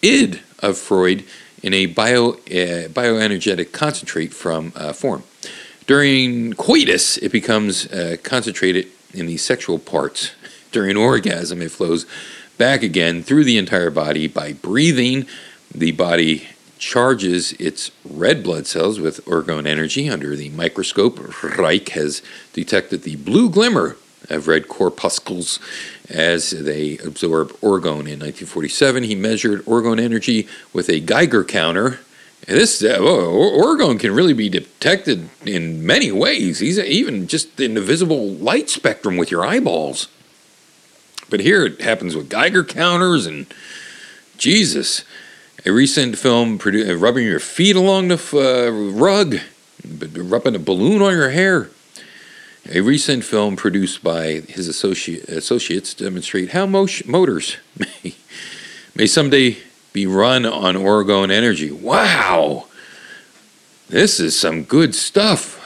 id 0.00 0.40
of 0.60 0.78
Freud 0.78 1.24
in 1.62 1.74
a 1.74 1.86
bio, 1.86 2.30
uh, 2.30 2.88
bioenergetic 2.88 3.72
concentrate 3.72 4.32
from 4.32 4.72
uh, 4.76 4.92
form. 4.92 5.24
During 5.86 6.52
coitus, 6.52 7.16
it 7.16 7.32
becomes 7.32 7.86
uh, 7.86 8.16
concentrated 8.22 8.86
in 9.12 9.26
the 9.26 9.38
sexual 9.38 9.78
parts 9.78 10.32
during 10.72 10.96
orgasm, 10.96 11.62
it 11.62 11.70
flows 11.70 12.06
back 12.56 12.82
again 12.82 13.22
through 13.22 13.44
the 13.44 13.58
entire 13.58 13.90
body 13.90 14.26
by 14.26 14.52
breathing. 14.52 15.26
The 15.74 15.92
body 15.92 16.48
charges 16.78 17.52
its 17.54 17.90
red 18.04 18.42
blood 18.42 18.66
cells 18.66 19.00
with 19.00 19.24
orgone 19.24 19.66
energy 19.66 20.08
under 20.08 20.36
the 20.36 20.50
microscope. 20.50 21.18
Reich 21.42 21.88
has 21.90 22.22
detected 22.52 23.02
the 23.02 23.16
blue 23.16 23.50
glimmer 23.50 23.96
of 24.28 24.48
red 24.48 24.68
corpuscles 24.68 25.58
as 26.08 26.50
they 26.50 26.98
absorb 26.98 27.50
orgone. 27.60 28.06
In 28.06 28.20
1947, 28.20 29.04
he 29.04 29.14
measured 29.14 29.64
orgone 29.64 30.00
energy 30.00 30.48
with 30.72 30.88
a 30.88 31.00
Geiger 31.00 31.44
counter. 31.44 32.00
And 32.46 32.56
this 32.56 32.82
uh, 32.82 32.98
orgone 32.98 34.00
can 34.00 34.14
really 34.14 34.32
be 34.32 34.48
detected 34.48 35.28
in 35.44 35.84
many 35.84 36.10
ways. 36.12 36.62
Even 36.62 37.26
just 37.26 37.58
in 37.60 37.74
the 37.74 37.80
visible 37.80 38.28
light 38.28 38.70
spectrum 38.70 39.16
with 39.16 39.30
your 39.30 39.44
eyeballs. 39.44 40.08
But 41.30 41.40
here 41.40 41.64
it 41.66 41.80
happens 41.80 42.16
with 42.16 42.28
Geiger 42.28 42.64
counters 42.64 43.26
and 43.26 43.46
Jesus. 44.38 45.04
A 45.66 45.72
recent 45.72 46.16
film, 46.16 46.58
produ- 46.58 46.88
uh, 46.88 46.96
rubbing 46.96 47.26
your 47.26 47.40
feet 47.40 47.76
along 47.76 48.08
the 48.08 48.16
uh, 48.34 48.70
rug, 48.92 49.38
rubbing 50.16 50.54
a 50.54 50.58
balloon 50.58 51.02
on 51.02 51.12
your 51.12 51.30
hair. 51.30 51.70
A 52.70 52.80
recent 52.80 53.24
film 53.24 53.56
produced 53.56 54.02
by 54.02 54.40
his 54.40 54.68
associate, 54.68 55.28
associates 55.28 55.94
demonstrate 55.94 56.50
how 56.50 56.66
motors 56.66 57.56
may, 57.78 58.14
may 58.94 59.06
someday 59.06 59.56
be 59.92 60.06
run 60.06 60.46
on 60.46 60.74
orgone 60.74 61.30
energy. 61.30 61.70
Wow! 61.70 62.66
This 63.88 64.20
is 64.20 64.38
some 64.38 64.64
good 64.64 64.94
stuff. 64.94 65.56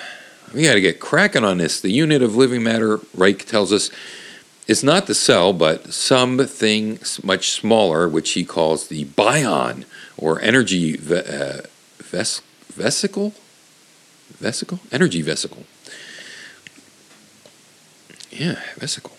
We 0.54 0.62
got 0.62 0.74
to 0.74 0.80
get 0.80 1.00
cracking 1.00 1.44
on 1.44 1.58
this. 1.58 1.80
The 1.80 1.90
unit 1.90 2.22
of 2.22 2.36
living 2.36 2.62
matter, 2.62 3.00
Reich 3.14 3.46
tells 3.46 3.72
us, 3.72 3.90
is 4.66 4.84
not 4.84 5.06
the 5.06 5.14
cell, 5.14 5.52
but 5.52 5.92
something 5.92 6.98
much 7.22 7.50
smaller, 7.50 8.08
which 8.08 8.32
he 8.32 8.44
calls 8.44 8.88
the 8.88 9.04
bion 9.04 9.84
or 10.16 10.40
energy 10.40 10.96
ve- 10.96 11.16
uh, 11.18 11.62
ves- 11.98 12.42
vesicle. 12.68 13.34
Vesicle? 14.38 14.80
Energy 14.90 15.22
vesicle. 15.22 15.64
Yeah, 18.30 18.60
vesicle. 18.76 19.16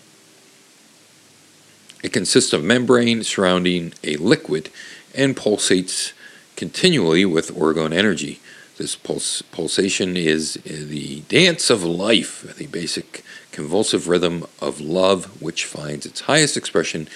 It 2.02 2.12
consists 2.12 2.52
of 2.52 2.64
membrane 2.64 3.22
surrounding 3.22 3.94
a 4.02 4.16
liquid 4.16 4.70
and 5.14 5.36
pulsates 5.36 6.12
continually 6.56 7.24
with 7.24 7.54
orgone 7.54 7.94
energy. 7.94 8.40
This 8.76 8.96
pulse, 8.96 9.40
pulsation 9.40 10.16
is 10.16 10.54
the 10.64 11.20
dance 11.28 11.70
of 11.70 11.84
life, 11.84 12.56
the 12.56 12.66
basic 12.66 13.24
convulsive 13.54 14.08
rhythm 14.08 14.44
of 14.60 14.80
love, 14.80 15.40
which 15.40 15.64
finds 15.64 16.04
its 16.04 16.22
highest 16.22 16.56
expression 16.56 17.08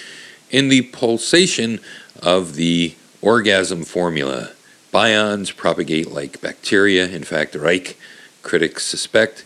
in 0.51 0.69
the 0.69 0.83
pulsation 0.83 1.81
of 2.23 2.55
the 2.55 2.95
orgasm 3.21 3.83
formula. 3.83 4.53
Bions 4.95 5.55
propagate 5.55 6.13
like 6.13 6.41
bacteria. 6.41 7.09
In 7.09 7.25
fact, 7.25 7.57
Reich 7.57 7.99
critics 8.43 8.85
suspect 8.85 9.45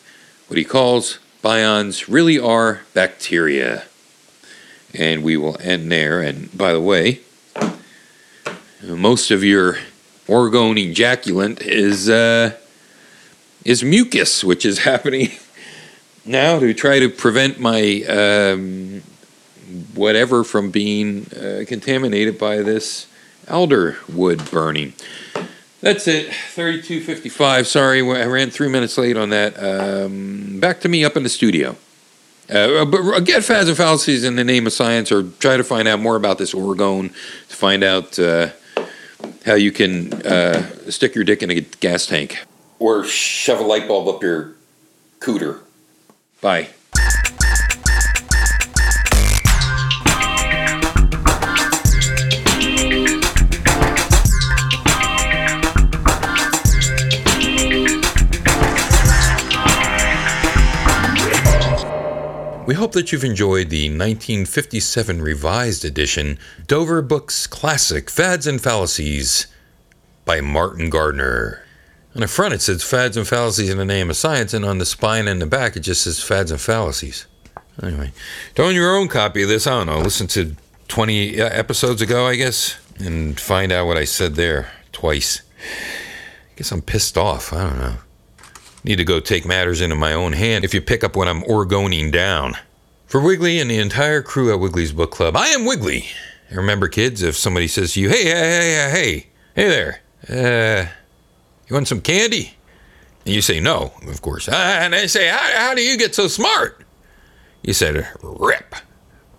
what 0.48 0.58
he 0.58 0.64
calls 0.64 1.18
bions 1.42 2.08
really 2.08 2.38
are 2.38 2.82
bacteria. 2.92 3.84
And 4.94 5.24
we 5.24 5.38
will 5.38 5.56
end 5.60 5.90
there. 5.90 6.20
And 6.20 6.56
by 6.56 6.74
the 6.74 6.80
way, 6.80 7.20
most 8.82 9.30
of 9.30 9.42
your 9.42 9.78
orgone 10.28 10.94
ejaculant 10.94 11.62
is 11.62 12.10
uh, 12.10 12.54
is 13.64 13.82
mucus, 13.82 14.44
which 14.44 14.66
is 14.66 14.78
happening 14.90 15.30
now 16.24 16.58
to 16.58 16.74
try 16.74 16.98
to 16.98 17.08
prevent 17.08 17.60
my 17.60 18.02
um, 18.08 19.02
whatever 19.94 20.44
from 20.44 20.70
being 20.70 21.26
uh, 21.32 21.64
contaminated 21.66 22.38
by 22.38 22.58
this 22.58 23.06
elder 23.48 23.98
wood 24.08 24.50
burning. 24.50 24.92
That's 25.80 26.06
it. 26.06 26.26
3255. 26.26 27.66
Sorry, 27.66 28.00
I 28.00 28.26
ran 28.26 28.50
three 28.50 28.68
minutes 28.68 28.96
late 28.96 29.16
on 29.16 29.30
that. 29.30 29.58
Um, 29.58 30.60
back 30.60 30.80
to 30.82 30.88
me 30.88 31.04
up 31.04 31.16
in 31.16 31.24
the 31.24 31.28
studio. 31.28 31.76
Uh, 32.48 32.84
but 32.84 33.20
get 33.20 33.42
fads 33.42 33.68
and 33.68 33.76
fallacies 33.76 34.24
in 34.24 34.36
the 34.36 34.44
name 34.44 34.66
of 34.66 34.72
science, 34.72 35.10
or 35.10 35.24
try 35.40 35.56
to 35.56 35.64
find 35.64 35.88
out 35.88 36.00
more 36.00 36.16
about 36.16 36.38
this 36.38 36.54
orgone 36.54 37.08
to 37.48 37.56
find 37.56 37.82
out 37.82 38.18
uh, 38.18 38.50
how 39.44 39.54
you 39.54 39.72
can 39.72 40.12
uh, 40.26 40.90
stick 40.90 41.14
your 41.14 41.24
dick 41.24 41.42
in 41.42 41.50
a 41.50 41.60
gas 41.60 42.06
tank 42.06 42.38
or 42.82 43.04
shove 43.04 43.60
a 43.60 43.62
light 43.62 43.86
bulb 43.86 44.08
up 44.08 44.22
your 44.22 44.54
cooter. 45.20 45.60
Bye. 46.42 46.70
We 62.66 62.74
hope 62.74 62.92
that 62.92 63.12
you've 63.12 63.22
enjoyed 63.22 63.70
the 63.70 63.88
1957 63.88 65.22
revised 65.22 65.84
edition 65.84 66.38
Dover 66.66 67.02
Books 67.02 67.46
Classic 67.46 68.10
Fads 68.10 68.48
and 68.48 68.60
Fallacies 68.60 69.46
by 70.24 70.40
Martin 70.40 70.90
Gardner. 70.90 71.62
On 72.14 72.20
the 72.20 72.28
front, 72.28 72.52
it 72.52 72.60
says 72.60 72.82
Fads 72.82 73.16
and 73.16 73.26
Fallacies 73.26 73.70
in 73.70 73.78
the 73.78 73.84
Name 73.84 74.10
of 74.10 74.16
Science, 74.16 74.52
and 74.52 74.64
on 74.64 74.78
the 74.78 74.84
spine 74.84 75.26
and 75.28 75.40
the 75.40 75.46
back, 75.46 75.76
it 75.76 75.80
just 75.80 76.02
says 76.02 76.22
Fads 76.22 76.50
and 76.50 76.60
Fallacies. 76.60 77.26
Anyway, 77.82 78.12
to 78.54 78.62
own 78.62 78.74
your 78.74 78.94
own 78.94 79.08
copy 79.08 79.42
of 79.42 79.48
this, 79.48 79.66
I 79.66 79.70
don't 79.70 79.86
know, 79.86 80.00
listen 80.00 80.26
to 80.28 80.54
20 80.88 81.40
uh, 81.40 81.48
episodes 81.48 82.02
ago, 82.02 82.26
I 82.26 82.36
guess, 82.36 82.76
and 82.98 83.40
find 83.40 83.72
out 83.72 83.86
what 83.86 83.96
I 83.96 84.04
said 84.04 84.34
there 84.34 84.70
twice. 84.92 85.40
I 85.60 86.54
guess 86.56 86.70
I'm 86.70 86.82
pissed 86.82 87.16
off. 87.16 87.52
I 87.52 87.62
don't 87.68 87.78
know. 87.78 87.94
Need 88.84 88.96
to 88.96 89.04
go 89.04 89.20
take 89.20 89.46
matters 89.46 89.80
into 89.80 89.96
my 89.96 90.12
own 90.12 90.34
hand 90.34 90.64
if 90.64 90.74
you 90.74 90.82
pick 90.82 91.02
up 91.02 91.16
what 91.16 91.28
I'm 91.28 91.42
orgoning 91.44 92.12
down. 92.12 92.54
For 93.06 93.20
Wiggly 93.22 93.58
and 93.58 93.70
the 93.70 93.78
entire 93.78 94.22
crew 94.22 94.52
at 94.52 94.60
Wiggly's 94.60 94.92
Book 94.92 95.10
Club, 95.10 95.36
I 95.36 95.48
am 95.48 95.64
Wiggly. 95.64 96.06
And 96.48 96.58
remember, 96.58 96.88
kids, 96.88 97.22
if 97.22 97.36
somebody 97.36 97.68
says 97.68 97.94
to 97.94 98.00
you, 98.00 98.10
hey, 98.10 98.24
hey, 98.24 98.32
hey, 98.32 98.90
hey, 98.90 99.26
hey 99.54 99.68
there, 100.28 100.86
uh, 100.86 100.90
you 101.72 101.76
want 101.76 101.88
some 101.88 102.02
candy? 102.02 102.54
And 103.24 103.34
you 103.34 103.40
say 103.40 103.58
no, 103.58 103.92
of 104.06 104.20
course. 104.20 104.46
Uh, 104.46 104.52
and 104.54 104.92
they 104.92 105.06
say, 105.06 105.28
how, 105.28 105.68
how 105.68 105.74
do 105.74 105.82
you 105.82 105.96
get 105.96 106.14
so 106.14 106.28
smart? 106.28 106.84
You 107.62 107.72
said, 107.72 108.06
rip. 108.22 108.74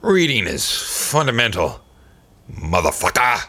Reading 0.01 0.47
is 0.47 0.69
fundamental, 0.69 1.79
motherfucker. 2.51 3.43